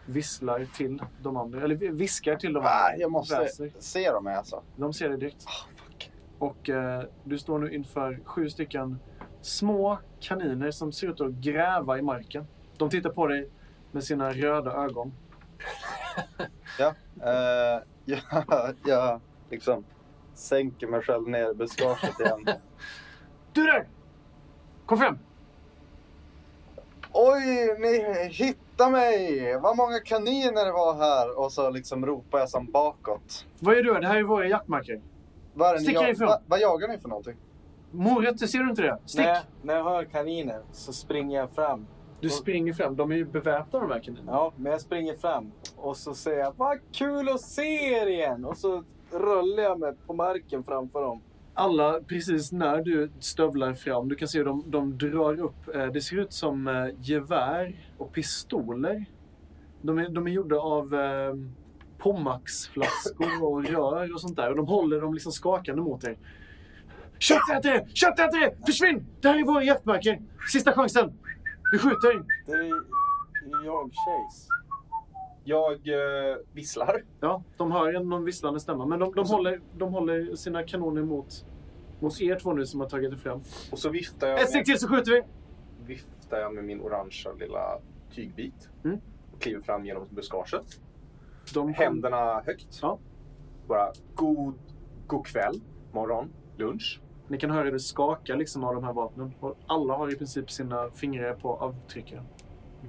[0.05, 1.61] visslar till de andra.
[1.61, 2.97] Eller viskar till de Ah, andra.
[2.97, 3.71] jag måste Väser.
[3.79, 4.63] se dem alltså.
[4.75, 5.45] De ser dig direkt.
[5.47, 6.11] Ah, fuck.
[6.39, 8.99] Och eh, du står nu inför sju stycken
[9.41, 12.47] små kaniner som ser ut att gräva i marken.
[12.77, 13.49] De tittar på dig
[13.91, 15.13] med sina röda ögon.
[16.79, 18.19] Ja, eh, jag,
[18.85, 19.83] jag liksom
[20.33, 22.45] sänker mig själv ner i buskaget igen.
[23.59, 23.87] Du där!
[24.85, 25.19] Kom fram!
[27.11, 29.57] Oj, ni hittar mig!
[29.61, 31.39] Vad många kaniner det var här!
[31.39, 33.45] Och så liksom ropar jag som bakåt.
[33.59, 33.93] Vad gör du?
[33.93, 35.01] Det här är våra jaktmarker.
[35.53, 36.27] Vad, är det ni Stick jag, härifrån.
[36.27, 37.35] va, vad jagar ni för någonting?
[37.91, 38.97] Morötter, ser du inte det?
[39.05, 39.25] Stick!
[39.25, 41.87] När, när jag hör kaniner så springer jag fram.
[42.19, 42.95] Du springer fram.
[42.95, 44.31] De är ju beväpnade de här kaninerna.
[44.31, 48.45] Ja, men jag springer fram och så säger jag vad kul att se er igen!
[48.45, 51.21] Och så rullar jag mig på marken framför dem.
[51.59, 56.01] Alla, precis när du stövlar fram, du kan se de, de drar upp, eh, det
[56.01, 59.05] ser ut som eh, gevär och pistoler.
[59.81, 61.33] De är, de är gjorda av eh,
[61.97, 64.49] Pommaxflaskor och rör och sånt där.
[64.49, 66.17] Och de håller dem liksom skakande mot er.
[67.17, 67.87] Köttätare!
[67.93, 68.55] Köttätare!
[68.65, 69.05] Försvinn!
[69.21, 70.21] Det här är våra jaktmarker!
[70.51, 71.13] Sista chansen!
[71.71, 72.23] Vi skjuter!
[72.45, 74.68] Det är jag, Chase.
[75.49, 77.03] Jag eh, visslar.
[77.19, 78.85] Ja, de hör en någon visslande stämma.
[78.85, 81.45] Men de, de, håller, de håller sina kanoner mot,
[81.99, 83.41] mot er två nu som har tagit er fram.
[83.71, 85.23] Och så viftar jag, Ett steg till så skjuter vi!
[85.85, 87.79] viftar jag med min orangea lilla
[88.11, 88.69] tygbit.
[88.83, 88.99] Mm.
[89.33, 90.79] Och kliver fram genom buskaget.
[91.53, 92.79] De Händerna högt.
[92.81, 92.99] Ja.
[93.67, 94.53] Bara god,
[95.07, 97.01] god kväll, morgon, lunch.
[97.27, 99.33] Ni kan höra det skaka liksom av de här vapnen.
[99.67, 102.25] Alla har i princip sina fingrar på avtryckaren.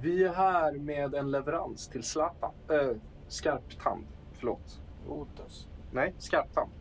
[0.01, 2.51] Vi är här med en leverans till Zlatan.
[2.69, 4.05] Äh, skarptand.
[4.33, 4.81] Förlåt.
[5.07, 5.67] Otus.
[5.91, 6.71] Nej, skarptand.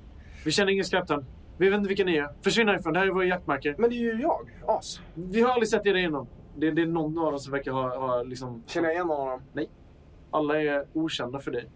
[0.44, 1.24] Vi känner ingen skarptand.
[1.58, 2.28] Vi vet inte vilka ni är.
[2.42, 2.92] Försvinn härifrån.
[2.92, 3.74] Det här är våra jaktmarker.
[3.78, 5.00] Men det är ju jag, As.
[5.14, 6.26] Vi har aldrig sett er innan.
[6.56, 8.62] Det, det är någon av dem som verkar ha, ha liksom...
[8.66, 9.66] Känner jag igen någon av dem?
[10.30, 11.70] Alla är okända för dig.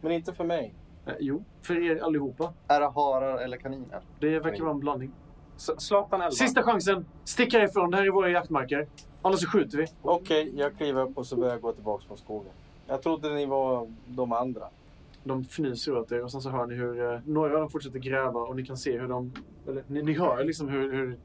[0.00, 0.74] Men inte för mig.
[1.06, 2.52] Eh, jo, för er allihopa.
[2.68, 4.00] Är det harar eller kaniner?
[4.20, 5.12] Det verkar vara en blandning.
[5.58, 6.30] Zlatan 11.
[6.30, 7.06] Sista chansen.
[7.24, 7.90] Stick härifrån.
[7.90, 8.86] Det här är våra jaktmarker.
[9.22, 9.86] Annars så skjuter vi.
[10.02, 12.52] Okej, jag kliver upp och så börjar jag gå tillbaka mot skogen.
[12.86, 14.64] Jag trodde ni var de andra.
[15.24, 17.98] De fnyser åt er och sen så hör ni hur eh, några av dem fortsätter
[17.98, 19.32] gräva och ni kan se hur de...
[19.68, 21.16] Eller, ni, ni hör liksom hur, hur...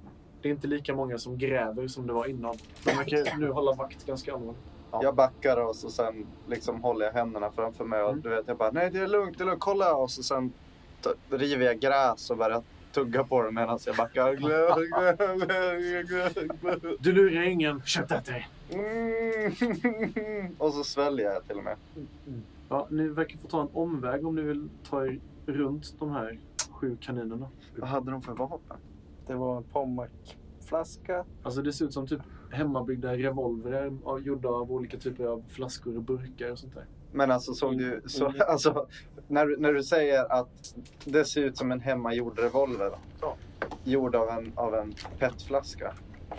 [0.41, 2.55] Det är inte lika många som gräver som det var innan.
[2.85, 4.61] De verkar nu hålla vakt ganska allvarligt.
[4.91, 4.99] Ja.
[5.03, 8.21] Jag backar och så sen liksom håller jag händerna framför mig och Mm.
[8.21, 9.95] du vet jag bara nej det är lugnt, det är lugnt, kolla!
[9.95, 10.53] Och så sen
[11.29, 12.61] river jag gräs och börjar
[12.93, 14.36] tugga på det medan jag backar.
[16.99, 17.82] Du lurar ingen.
[17.82, 18.45] Köttätare.
[18.69, 20.56] Mm.
[20.58, 21.77] Och så sväljer jag till och med.
[22.69, 26.39] Ja, ni verkar få ta en omväg om ni vill ta er runt de här
[26.69, 27.47] sju kaninerna.
[27.77, 28.77] Vad hade de för vapen?
[29.27, 31.25] Det var en Pommac-flaska.
[31.43, 35.97] Alltså det ser ut som typ hemmabyggda revolverer av, gjorda av olika typer av flaskor
[35.97, 36.86] och burkar och sånt där.
[37.13, 38.41] Men alltså såg du, så, Mm.
[38.47, 38.88] alltså,
[39.28, 40.49] när, du- när du säger att
[41.06, 43.36] det ser ut som en hemmagjord revolver, Ja.
[43.84, 45.93] gjord av en, av en petflaska,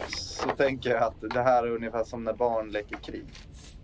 [0.08, 3.24] så tänker jag att det här är ungefär som när barn leker krig.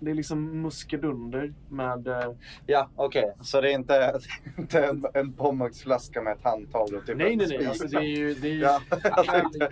[0.01, 2.09] Det är liksom muskedunder med...
[2.09, 2.33] Eh,
[2.67, 3.35] Ja, okej.
[3.41, 4.21] Så det är inte,
[4.59, 7.67] inte en, en Pommax-flaska med ett handtag och typ nej, en nej, nej.
[7.67, 8.35] Alltså, det är ju...
[8.35, 9.69] Det är ju Ja, jag tänkte,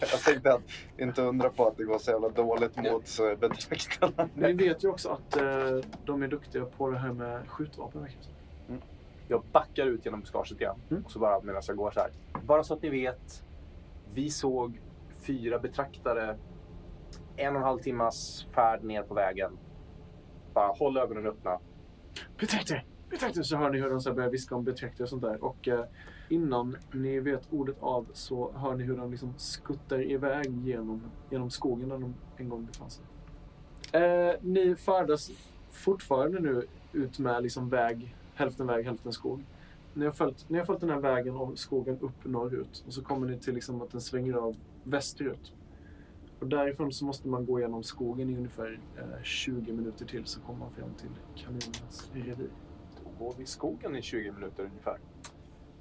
[0.00, 0.62] jag tänkte att
[0.98, 4.28] inte undra på att det går så jävla dåligt mot eh, betraktarna.
[4.34, 8.00] Ni vet ju också att eh, de är duktiga på det här med skjutvapen.
[8.00, 8.34] verkar det som.
[9.28, 10.76] Jag backar ut genom buskaget igen.
[10.90, 11.04] Mm.
[11.04, 12.10] Och så bara medan jag går så här.
[12.46, 13.42] Bara så att ni vet.
[14.14, 14.80] Vi såg
[15.20, 16.36] fyra betraktare.
[17.36, 19.58] En och en halv timmas färd ner på vägen.
[20.54, 21.58] Bara håll ögonen öppna.
[22.38, 22.84] Betraktare!
[23.14, 25.44] betraktar så hör ni hur de så börjar viska om betraktar och sånt där.
[25.44, 25.84] Och eh,
[26.28, 31.50] innan ni vet ordet av så hör ni hur de liksom skuttar iväg genom, genom
[31.50, 33.04] skogen där de en gång befann sig.
[33.92, 35.30] Eh, ni färdas
[35.70, 39.44] fortfarande nu ut med liksom väg, hälften väg, hälften skog.
[39.94, 43.02] Ni har, följt, ni har följt den här vägen och skogen upp norrut och så
[43.02, 45.52] kommer ni till liksom att den svänger av västerut.
[46.44, 50.40] Och därifrån så måste man gå igenom skogen i ungefär eh, 20 minuter till så
[50.40, 52.48] kommer man fram till kaninernas revir.
[53.04, 54.98] Då går vi i skogen i 20 minuter ungefär.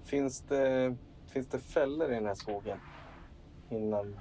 [0.03, 0.95] Finns det,
[1.27, 2.77] finns det fällor i den här skogen?
[3.69, 4.19] Innan...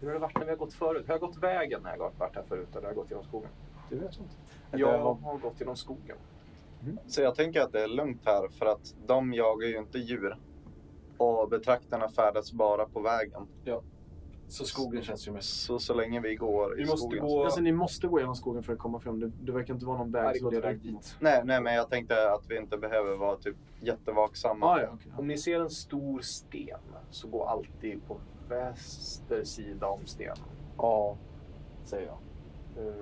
[0.00, 1.06] Hur har det varit när vi har gått förut?
[1.06, 3.24] Har jag gått vägen när jag har varit här förut eller har jag gått genom
[3.24, 3.50] skogen?
[3.90, 4.36] Det vet jag inte.
[4.78, 6.16] Jag har- gått genom skogen.
[7.06, 10.36] Så jag tänker att det är lugnt här för att de jagar ju inte djur.
[11.16, 13.46] Och betraktarna färdas bara på vägen.
[14.48, 15.62] Så skogen känns ju mest...
[15.62, 17.24] Så så länge vi går i Vi måste skogen.
[17.24, 17.44] gå...
[17.44, 19.20] Alltså, ni måste gå igenom skogen för att komma fram.
[19.20, 21.16] Det, det verkar inte vara någon väg som leder dit.
[21.20, 24.66] Nej, nej, men jag tänkte att vi inte behöver vara typ jättevaksamma.
[24.66, 25.12] Ah, ja, okej.
[25.18, 26.78] Om ni ser en stor sten
[27.10, 30.36] så gå alltid på väster sida om stenen.
[30.76, 31.16] Ja,
[31.84, 32.18] säger jag.
[32.86, 32.94] Eh,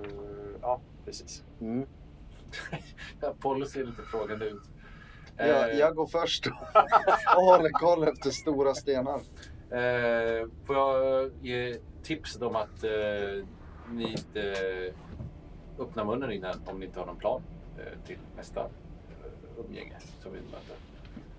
[0.62, 1.44] ja, precis.
[1.61, 1.87] Mm.
[3.20, 4.62] Apollo ser lite frågande ut.
[5.37, 6.46] Jag, Eh, jag går först
[7.37, 9.20] och håller koll efter stora stenar.
[9.70, 13.44] Eh, får jag ge tips om att eh,
[13.90, 14.55] ni inte
[15.79, 17.42] öppnar munnen innan om ni inte har någon plan
[17.79, 20.76] eh, till nästa eh, umgänge som vi möter?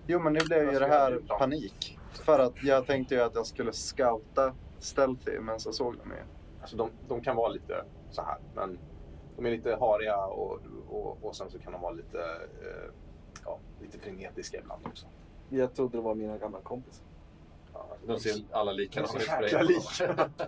[0.08, 2.00] Jo, men nu blev ju det här panik.
[2.13, 6.24] För att jag tänkte ju att jag skulle scouta stealthy, men så såg de ju.
[6.62, 8.80] Alltså de, de kan vara lite så här, men
[9.36, 10.60] de är lite hariga och,
[10.90, 12.20] och, och sen så kan de vara lite,
[12.62, 12.92] eh,
[13.46, 15.08] ja, lite frenetiska ibland också.
[15.50, 17.07] Jag trodde det var mina gamla kompisar.
[18.06, 19.66] De ser alla likadana ut för dig.
[19.68, 20.30] lika.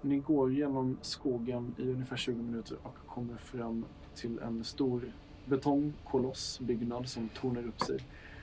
[0.00, 5.12] Ni går genom skogen i ungefär 20 minuter och kommer fram till en stor
[5.44, 7.98] betongkolossbyggnad som tornar upp sig.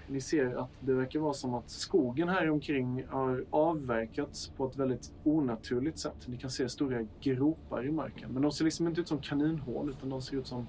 [0.07, 4.75] Ni ser att det verkar vara som att skogen här omkring har avverkats på ett
[4.75, 6.27] väldigt onaturligt sätt.
[6.27, 8.31] Ni kan se stora gropar i marken.
[8.33, 10.67] Men de ser liksom inte ut som kaninhål utan de ser ut som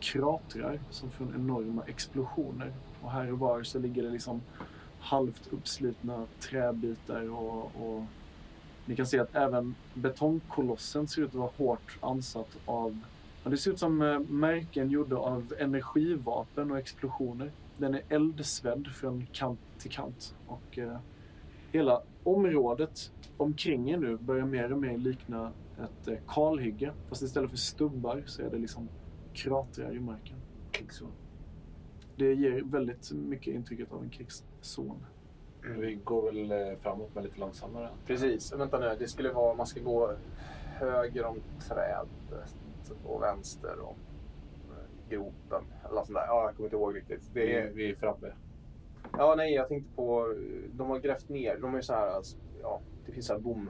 [0.00, 2.72] kratrar som från enorma explosioner.
[3.02, 4.42] Och här och var så ligger det liksom
[5.00, 8.04] halvt uppslitna träbitar och, och
[8.86, 12.98] ni kan se att även betongkolossen ser ut att vara hårt ansatt av...
[13.44, 17.52] Ja, det ser ut som eh, märken gjorda av energivapen och explosioner.
[17.76, 20.34] Den är eldsvedd från kant till kant.
[20.46, 20.98] Och eh,
[21.72, 26.92] hela området omkring er nu börjar mer och mer likna ett eh, kalhygge.
[27.08, 28.88] Fast istället för stubbar så är det liksom
[29.34, 30.36] kratrar i marken.
[32.16, 34.10] Det ger väldigt mycket intrycket av en
[34.58, 35.04] krigszon.
[35.78, 37.88] Vi går väl eh, framåt med lite långsammare.
[38.06, 38.52] Precis.
[38.52, 40.12] Vänta nu, det skulle vara, man ska gå
[40.66, 42.48] höger om trädet
[43.04, 43.94] och vänster om
[44.70, 45.62] eh, gropen.
[45.84, 46.26] Eller sånt där.
[46.26, 47.30] Ja, jag kommer inte ihåg riktigt.
[47.34, 48.32] Det Vi, är, vi är framme.
[49.18, 50.34] ja, nej, jag tänkte på,
[50.72, 53.68] de har grävt ner, de är så här, alltså, ja, det finns så här bom.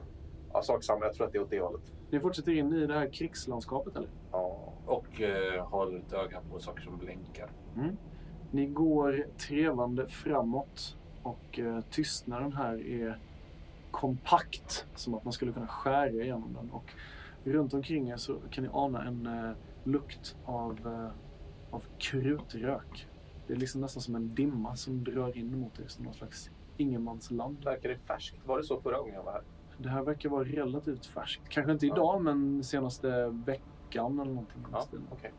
[0.52, 1.92] Ja, sak samma, jag tror att det är åt det hållet.
[2.10, 4.08] Ni fortsätter in i det här krigslandskapet eller?
[4.32, 4.72] Ja.
[4.86, 7.50] Och eh, håller ett öga på saker som blinkar.
[8.50, 13.18] Ni går trevande framåt och eh, tystnaden här är
[13.90, 14.86] kompakt.
[14.94, 16.70] Som att man skulle kunna skära igenom den.
[16.70, 16.92] Och
[17.44, 19.50] runt omkring er så kan ni ana en eh,
[19.84, 23.08] lukt av, eh, av krutrök.
[23.46, 26.50] Det är liksom nästan som en dimma som drar in mot er som någon slags
[26.76, 27.64] ingenmansland.
[27.64, 28.46] Verkar det färskt?
[28.46, 29.42] Var det så förra gången jag var här?
[29.78, 31.48] Det här verkar vara relativt färskt.
[31.48, 34.66] Kanske inte idag, men senaste veckan eller någonting.
[34.72, 35.32] Ja, okej.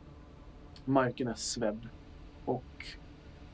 [0.86, 1.90] Marken är svedd.
[2.50, 2.86] Och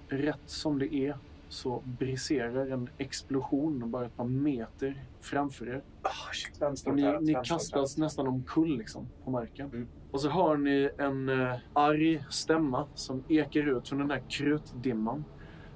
[0.07, 1.17] rätt som det är
[1.49, 5.83] så briserar en explosion bara ett par meter framför er.
[6.01, 9.67] Ah, shit, vänster Och ni, ni kastas nästan omkull liksom, på marken.
[9.67, 9.87] Mm.
[10.11, 15.25] Och så hör ni en eh, arg stämma som ekar ut från den där krutdimman.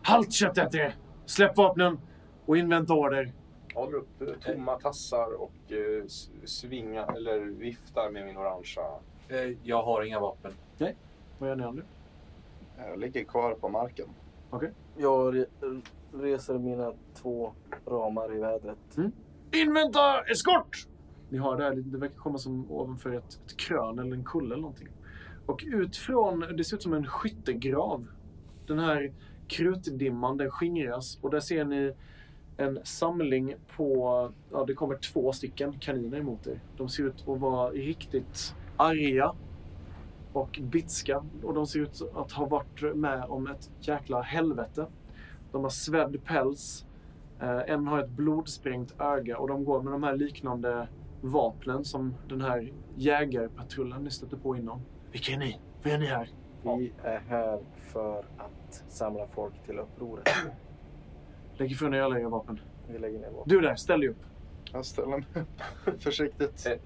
[0.02, 0.94] Halt köttätare!
[1.26, 2.00] Släpp vapnen
[2.46, 3.32] och invänta order.
[3.74, 6.06] Jag håller upp eh, tomma tassar och eh,
[6.46, 8.84] svingar, eller viftar med min orangea.
[9.30, 10.52] Eh, jag har inga vapen.
[11.38, 11.84] Vad gör ni andra?
[12.88, 14.08] Jag ligger kvar på marken.
[14.98, 15.82] Jag re-
[16.14, 17.54] reser mina två
[17.86, 18.98] ramar i vädret.
[19.52, 20.88] Invänta eskort!
[21.30, 24.54] Ni har det här, det verkar komma som ovanför ett, ett krön eller en kulle
[24.54, 24.88] eller någonting.
[25.46, 28.08] Och ut från, det ser ut som en skyttegrav.
[28.68, 29.14] Den här
[29.48, 31.94] krutdimman, den skingras och där ser ni
[32.58, 36.60] en samling på, ja det kommer två stycken kaniner emot er.
[36.78, 39.36] De ser ut att vara riktigt arga
[40.34, 41.24] och bitska.
[41.44, 44.88] Och de ser ut att ha varit med om ett jäkla helvete.
[45.52, 46.86] De har svedd päls.
[47.40, 50.88] Eh, en har ett blodsprängt öga och de går med de här liknande
[51.22, 54.82] vapnen som den här jägarpatrullen ni stötte på innan.
[55.12, 55.60] Vilka är ni?
[55.84, 56.30] Vad är ni här?
[56.64, 60.30] Vi är här för att samla folk till upproret.
[61.58, 62.60] Lägg ifrån dig alla era vapen.
[62.88, 63.44] Vi lägger ner vapen.
[63.46, 64.26] Du där, ställ dig upp.
[64.74, 65.48] Jag ställer mig upp
[66.02, 66.66] försiktigt.
[66.66, 66.80] Eh.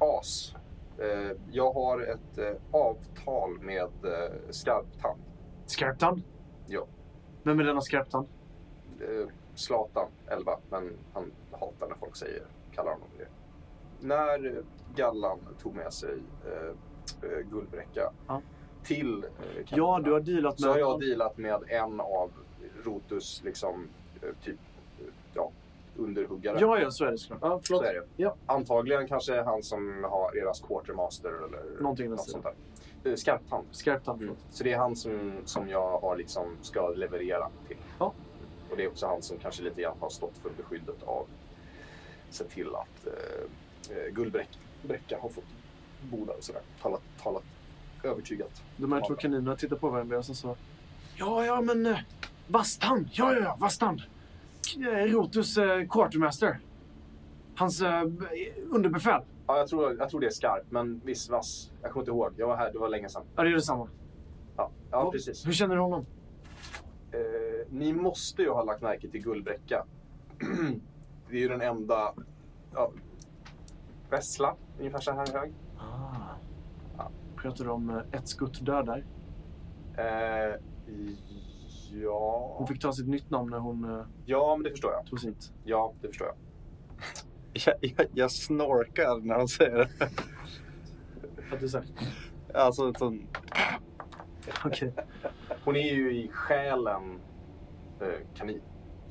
[0.00, 0.54] As.
[0.98, 5.20] Eh, jag har ett eh, avtal med eh, Skarptand.
[5.66, 6.22] Skarptand?
[6.66, 6.86] Ja.
[7.42, 8.26] Vem är denna skarptand?
[9.54, 12.42] Zlatan, 11, men han hatar när folk säger,
[12.74, 13.26] kallar honom det.
[14.06, 14.62] När
[14.96, 18.42] Gallan tog med sig eh, Guldbräcka Ja.
[18.84, 20.60] till eh, Ja, du har dealat med...
[20.60, 22.30] så har jag dealat med en av
[22.84, 23.88] Rotus liksom,
[24.42, 24.58] typ,
[25.96, 26.60] underhuggare.
[26.60, 27.40] Ja, ja, så är det såklart.
[27.42, 28.02] Ja, Så är det.
[28.16, 28.34] Ja.
[28.46, 33.10] Antagligen kanske han som har deras quartermaster eller Någonting något sånt där.
[33.10, 33.66] Eh, Skarptand.
[33.70, 34.38] Skarptand, förlåt.
[34.50, 37.76] Så det är han som, som jag har liksom ska leverera till.
[37.98, 38.12] Ja.
[38.70, 41.26] Och det är också han som kanske lite grann har stått för beskyddet av
[42.30, 45.44] sett till att eh, eh, Guldbräcka har fått
[46.10, 46.62] bo där och sådär.
[46.82, 47.44] Talat, talat
[48.02, 48.62] övertygat.
[48.76, 50.56] De här två kaninerna tittar på varandra och så så...
[51.16, 51.86] Ja, ja, men...
[51.86, 51.98] Eh,
[52.46, 53.08] Vastan!
[53.12, 54.00] Ja, ja, ja, Vastan!
[54.74, 56.58] K- eh, Rotus eh, quartermaster.
[57.56, 58.02] Hans eh,
[58.70, 59.22] underbefäl.
[59.46, 61.72] Ja, jag tror, jag tror det är skarpt, men viss vass.
[61.82, 62.32] Jag kommer inte ihåg.
[62.36, 63.22] Jag var här, det var länge sedan.
[63.36, 63.88] Ja, det är detsamma.
[64.56, 65.46] Ja, ja Och- precis.
[65.46, 66.06] Hur känner du honom?
[67.12, 69.84] Eh, ni måste ju ha lagt märke till Guldbräcka.
[71.30, 72.14] det är ju den enda...
[72.74, 72.92] Ja,
[74.10, 75.52] Vessla, ungefär så här hög.
[75.78, 76.34] Ah.
[76.98, 77.10] Ja.
[77.36, 79.04] Pratar du om ett skutt dödar?
[79.96, 80.54] Eh,
[82.02, 82.54] ja...
[82.58, 85.06] Hon fick ta sitt nytt namn när hon eh, ja, men det förstår jag.
[85.06, 85.52] tog sitt.
[85.64, 86.36] Ja, det förstår jag.
[87.66, 90.04] Jag, jag, jag snorkar när han säger det.
[91.52, 91.86] Att du säger.
[92.54, 93.26] Alltså, sån,
[94.64, 94.92] Okej.
[95.64, 97.20] Hon är ju i själen
[98.00, 98.60] eh, kanin.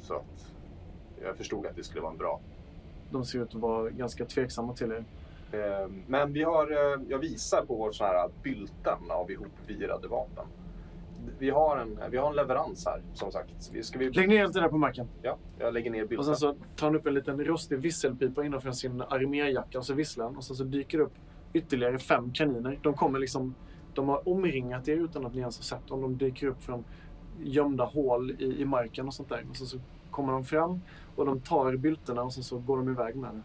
[0.02, 0.54] Så att
[1.22, 2.41] jag förstod att det skulle vara en bra.
[3.12, 5.06] De ser ut att vara ganska tveksamma till er.
[5.52, 6.72] Eh, men vi har,
[7.10, 10.46] jag visar på vår sån här bylten av ihopvirade vapen.
[11.39, 13.53] Vi har en, vi har en leverans här, som sagt.
[13.81, 14.09] Ska vi...
[14.09, 15.07] Lägg ner allt det där på marken.
[15.21, 16.25] Ja, jag lägger ner Och bylten.
[16.25, 20.38] sen så tar han upp en liten rostig visselpipa innanför sin arméjacka och så visslar.
[20.38, 21.13] Och sen så dyker det upp
[21.53, 22.79] ytterligare fem kaniner.
[22.83, 23.55] De kommer liksom...
[23.93, 26.01] De har omringat er utan att ni ens har sett dem.
[26.01, 26.83] De dyker upp från
[27.43, 29.45] gömda hål i, i marken och sånt där.
[29.49, 29.77] Och sen så
[30.12, 30.81] kommer de fram
[31.15, 33.41] och de tar bylterna och sen så går de iväg med det.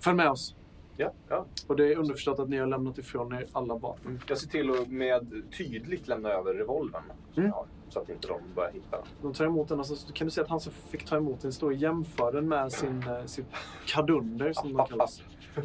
[0.00, 0.56] Följ med oss!
[0.96, 1.46] Ja, ja.
[1.66, 4.20] Och det är underförstått att ni har lämnat ifrån er alla vapen.
[4.28, 7.02] Jag ser till att med tydligt lämna över revolvern.
[7.36, 7.50] Mm.
[7.52, 9.06] har, så att inte de börjar hitta den.
[9.22, 11.40] De tar emot den och så kan du se att han som fick ta emot
[11.40, 13.46] den står och jämför den med sin, eh, sitt
[13.86, 15.22] kadunder som den kallas.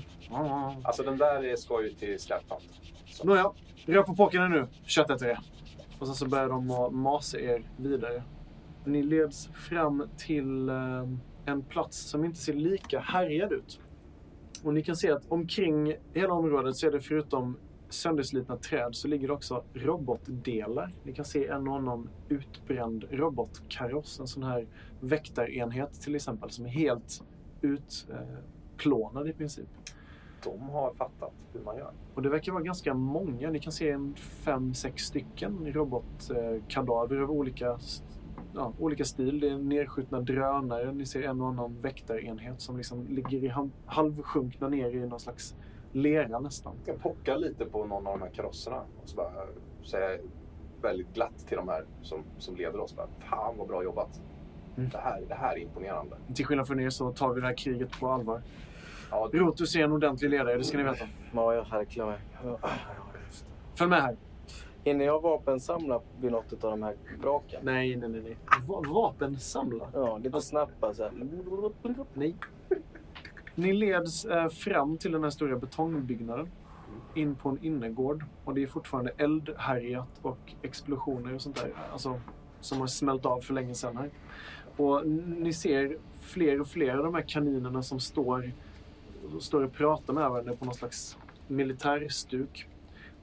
[0.83, 2.61] Alltså den där är- ska ju till Skarptand.
[3.05, 3.27] Så.
[3.27, 3.51] Nåja,
[3.85, 5.39] rör på påkarna nu, köttätare.
[5.99, 8.23] Och sen så börjar de att masa er vidare.
[8.85, 10.75] Ni leds fram till eh,
[11.45, 13.79] en plats som inte ser lika härjad ut.
[14.63, 17.57] Och ni kan se att omkring hela området så är det förutom
[17.89, 20.93] sönderslitna träd så ligger det också robotdelar.
[21.03, 24.19] Ni kan se en och annan utbränd robotkaross.
[24.19, 24.67] En sån här
[24.99, 27.23] väktarenhet till exempel som är helt
[27.61, 29.67] utplånad i princip.
[30.43, 31.91] De har fattat hur man gör.
[32.13, 33.49] Och det verkar vara ganska många.
[33.49, 37.79] Ni kan se en fem, sex stycken robotkadaver av olika,
[38.53, 39.39] ja, olika stil.
[39.39, 40.91] Det är nedskjutna drönare.
[40.91, 43.53] Ni ser en och annan väktarenhet som liksom ligger i
[43.85, 45.55] halvsjunkna ner i någon slags
[45.91, 46.75] lera nästan.
[46.77, 49.31] Jag kan pocka lite på någon av de här karosserna och så bara
[49.83, 50.19] säga
[50.81, 52.95] väldigt glatt till de här som, som leder oss.
[52.95, 54.21] Bara, Fan vad bra jobbat.
[54.77, 54.89] Mm.
[54.89, 56.15] Det, här, det här är imponerande.
[56.35, 58.41] Till skillnad från er så tar vi det här kriget på allvar.
[59.11, 61.05] Ja, Rotus är en ordentlig ledare, det ska ni veta.
[61.33, 61.65] Ja, jag
[63.25, 63.77] just det.
[63.77, 64.15] Följ med här.
[64.89, 67.59] Hinner jag vapensamla vid något av de här vraken?
[67.63, 68.21] Nej, nej, nej.
[68.21, 68.37] nej.
[68.67, 69.87] Va- vapensamla?
[69.93, 71.11] Ja, lite snabbt bara så här.
[72.13, 72.35] Nej.
[73.55, 76.49] Ni leds eh, fram till den här stora betongbyggnaden.
[77.15, 78.23] In på en innergård.
[78.45, 81.73] Och det är fortfarande eldhärjat och explosioner och sånt där.
[81.91, 82.21] Alltså,
[82.59, 84.09] som har smält av för länge sedan här.
[84.77, 88.51] Och ni ser fler och fler av de här kaninerna som står,
[89.39, 92.67] står och pratar med varandra på någon slags militärstuk.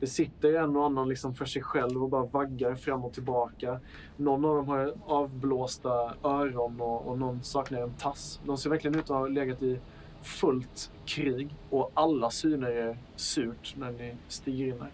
[0.00, 3.80] Det sitter en och annan liksom för sig själv och bara vaggar fram och tillbaka.
[4.16, 8.40] Någon av dem har avblåsta öron och, och någon saknar en tass.
[8.44, 9.80] De ser verkligen ut att ha legat i
[10.22, 14.90] fullt krig och alla syner är surt när ni stiger in här.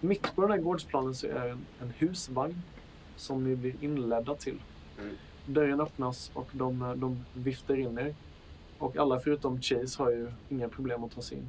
[0.00, 2.62] Mitt på den här gårdsplanen så är en, en husvagn
[3.16, 4.58] som ni blir inledda till.
[5.00, 5.14] Mm.
[5.46, 8.14] Dörren öppnas och de, de viftar in er.
[8.78, 11.46] Och alla förutom Chase har ju inga problem att ta sig in.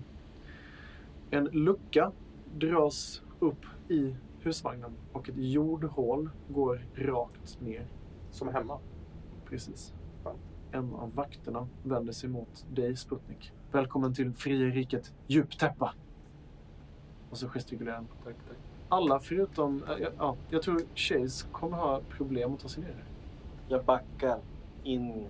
[1.30, 2.12] En lucka
[2.56, 7.88] dras upp i husvagnen och ett jordhål går rakt ner.
[8.32, 8.80] som hemma.
[9.50, 9.94] Precis.
[10.24, 10.36] Fan.
[10.72, 13.52] En av vakterna vänder sig mot dig, Sputnik.
[13.72, 15.94] Välkommen till fria riket Djuptäppa.
[17.30, 18.08] Och så gestikulerar han.
[18.24, 18.58] Tack, tack.
[18.90, 19.84] alla förutom...
[19.84, 23.04] eh, Ja, jag tror Chase kommer ha problem att ta sig ner.
[23.68, 24.40] Jag backar
[24.84, 25.28] in i...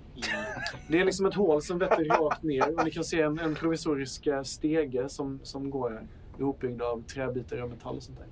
[0.89, 3.55] Det är liksom ett hål som vetter rakt ner och ni kan se en, en
[3.55, 6.07] provisorisk eh, stege som, som går här.
[6.41, 8.27] Ihopbyggd av träbitar och metall och sånt där.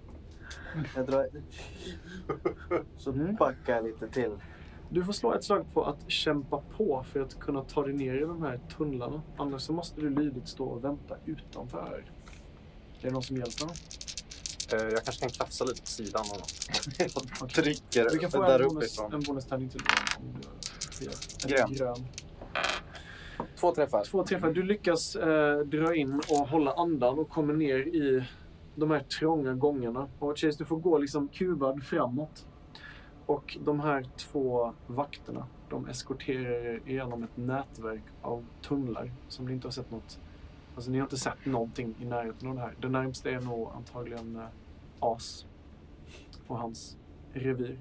[0.96, 1.28] Jag drar...
[2.98, 3.36] Så Mm.
[3.36, 4.32] backar jag lite till.
[4.90, 8.16] Du får slå ett slag på att kämpa på för att kunna ta dig ner
[8.16, 9.22] i de här tunnlarna.
[9.38, 12.06] Annars så måste du lydigt stå och vänta utanför.
[13.00, 13.76] Är det någon som hjälper honom?
[14.74, 16.68] Eh, jag kanske kan krafsa lite på sidan av något.
[17.40, 19.14] Jag trycker Du kan få där en, bonus, uppifrån.
[19.14, 19.82] en bonustärning till
[20.20, 21.74] om du Grön.
[21.74, 22.06] grön.
[23.60, 24.04] Två träffar.
[24.04, 24.52] Två träffar.
[24.52, 28.24] Du lyckas eh, dra in och hålla andan och kommer ner i
[28.76, 30.08] de här trånga gångarna.
[30.20, 32.46] Och Chase, du får gå liksom kuvad framåt.
[33.26, 39.54] Och de här två vakterna, de eskorterar er genom ett nätverk av tunnlar som ni
[39.54, 40.20] inte har sett något...
[40.76, 42.76] Alltså ni har inte sett någonting i närheten av det här.
[42.82, 44.44] Det närmaste är nog antagligen eh,
[45.00, 45.46] As
[46.48, 46.98] och hans
[47.34, 47.78] revir.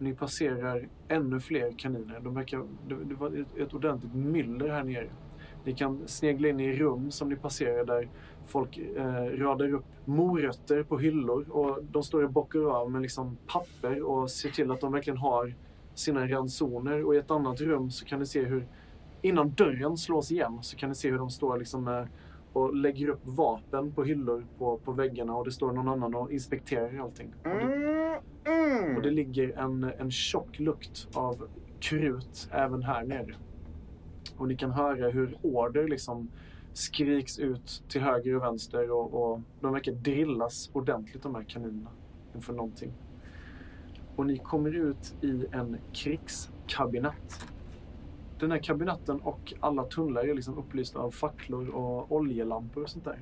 [0.00, 2.20] Ni passerar ännu fler kaniner.
[2.20, 5.10] De verkar, det, det var ett, ett ordentligt myller här nere.
[5.64, 8.08] Ni kan snegla in i rum som ni passerar där
[8.46, 13.36] folk eh, radar upp morötter på hyllor och de står och bockar av med liksom
[13.46, 15.54] papper och ser till att de verkligen har
[15.94, 17.04] sina ransoner.
[17.04, 18.66] Och i ett annat rum så kan ni se hur,
[19.22, 22.04] innan dörren slås igen, så kan ni se hur de står liksom eh,
[22.52, 26.32] och lägger upp vapen på hyllor på, på väggarna och det står någon annan och
[26.32, 27.34] inspekterar allting.
[27.44, 31.48] Och det, och det ligger en, en tjock lukt av
[31.80, 33.34] krut även här nere.
[34.36, 36.30] Och ni kan höra hur order liksom
[36.72, 41.90] skriks ut till höger och vänster och, och de verkar drillas ordentligt de här kaninerna
[42.34, 42.92] inför någonting.
[44.16, 47.46] Och ni kommer ut i en krigskabinett.
[48.40, 53.04] Den här kabinetten och alla tunnlar är liksom upplysta av facklor och oljelampor och sånt
[53.04, 53.20] där.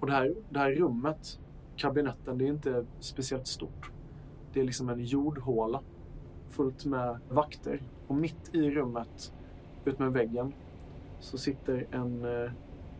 [0.00, 1.40] Och det här, det här rummet,
[1.76, 3.90] kabinetten, det är inte speciellt stort.
[4.52, 5.80] Det är liksom en jordhåla
[6.50, 7.82] fullt med vakter.
[8.06, 9.32] Och mitt i rummet,
[9.84, 10.52] utmed väggen,
[11.20, 12.50] så sitter en eh,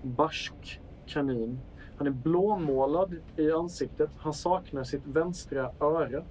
[0.02, 1.58] barsk kanin.
[1.96, 4.10] Han är blåmålad i ansiktet.
[4.16, 6.22] Han saknar sitt vänstra öra.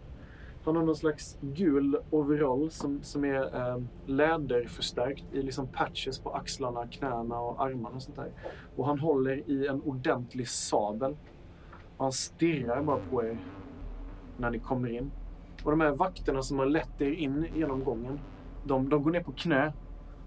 [0.64, 6.30] Han har någon slags gul overall som, som är eh, läderförstärkt i liksom patches på
[6.30, 8.32] axlarna, knäna och armarna och sånt där.
[8.76, 11.18] Och han håller i en ordentlig sabel.
[11.98, 13.38] Och han stirrar bara på er
[14.38, 15.12] när ni kommer in.
[15.64, 18.20] Och de här vakterna som har lett er in genom gången,
[18.66, 19.74] de, de går ner på knä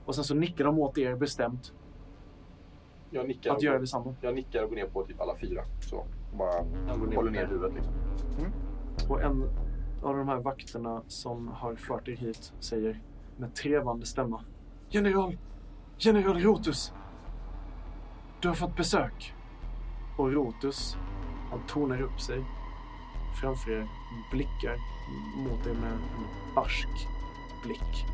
[0.05, 1.72] och sen så nickar de åt er bestämt
[3.11, 4.14] Jag nickar, att och göra detsamma.
[4.20, 5.62] jag nickar och går ner på typ alla fyra.
[5.80, 6.05] Så.
[6.39, 6.62] Bara
[6.97, 7.95] håller på ner huvudet liksom.
[9.09, 9.49] Och en
[10.05, 13.00] av de här vakterna som har fört er hit säger
[13.36, 14.44] med trevande stämma.
[14.90, 15.38] General!
[15.98, 16.92] General Rotus!
[18.40, 19.34] Du har fått besök.
[20.18, 20.96] Och Rotus,
[21.50, 22.44] han tonar upp sig
[23.40, 23.88] framför er,
[24.30, 24.76] blickar
[25.36, 26.88] mot er med en barsk
[27.62, 28.07] blick.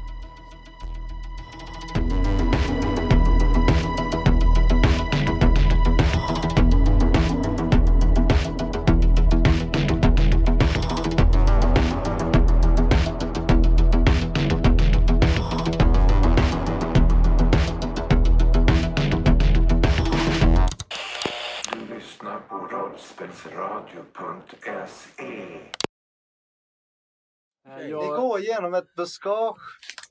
[28.61, 29.61] Igenom ett buskage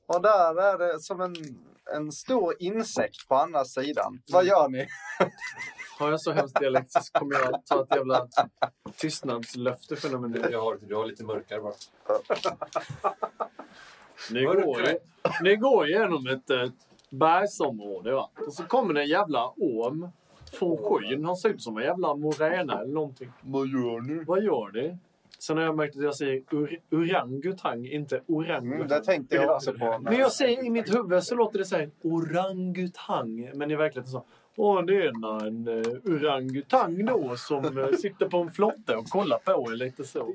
[0.06, 1.36] och där är det som en,
[1.96, 4.22] en stor insekt på andra sidan.
[4.32, 4.88] Vad gör ni?
[6.00, 8.28] har jag så hemskt dialekt så kommer jag ta ett jävla
[8.96, 10.52] tystnadslöfte för några minuter.
[10.52, 11.74] Du har, du har lite mörkare bara.
[14.32, 15.00] Ni går, ju-
[15.42, 16.74] ni går igenom ett, ett
[17.10, 18.30] bergsområde va?
[18.48, 20.10] och så kommer det en jävla orm
[20.52, 21.26] från skyn.
[21.26, 23.32] Han ser ut som en jävla morena eller någonting.
[23.42, 24.24] Vad gör ni?
[24.24, 24.98] Vad gör ni?
[25.40, 28.74] Sen har jag märkt att jag säger ur, orangutang, inte orangutang.
[28.74, 30.00] Mm, det tänkte jag också på.
[30.02, 33.52] Men jag säger i mitt huvud så låter det så här orangutang.
[33.54, 34.24] Men i verkligheten så.
[34.56, 39.38] Åh, det är en uh, orangutang då som eh, sitter på en flotte och kollar
[39.38, 40.34] på er lite så.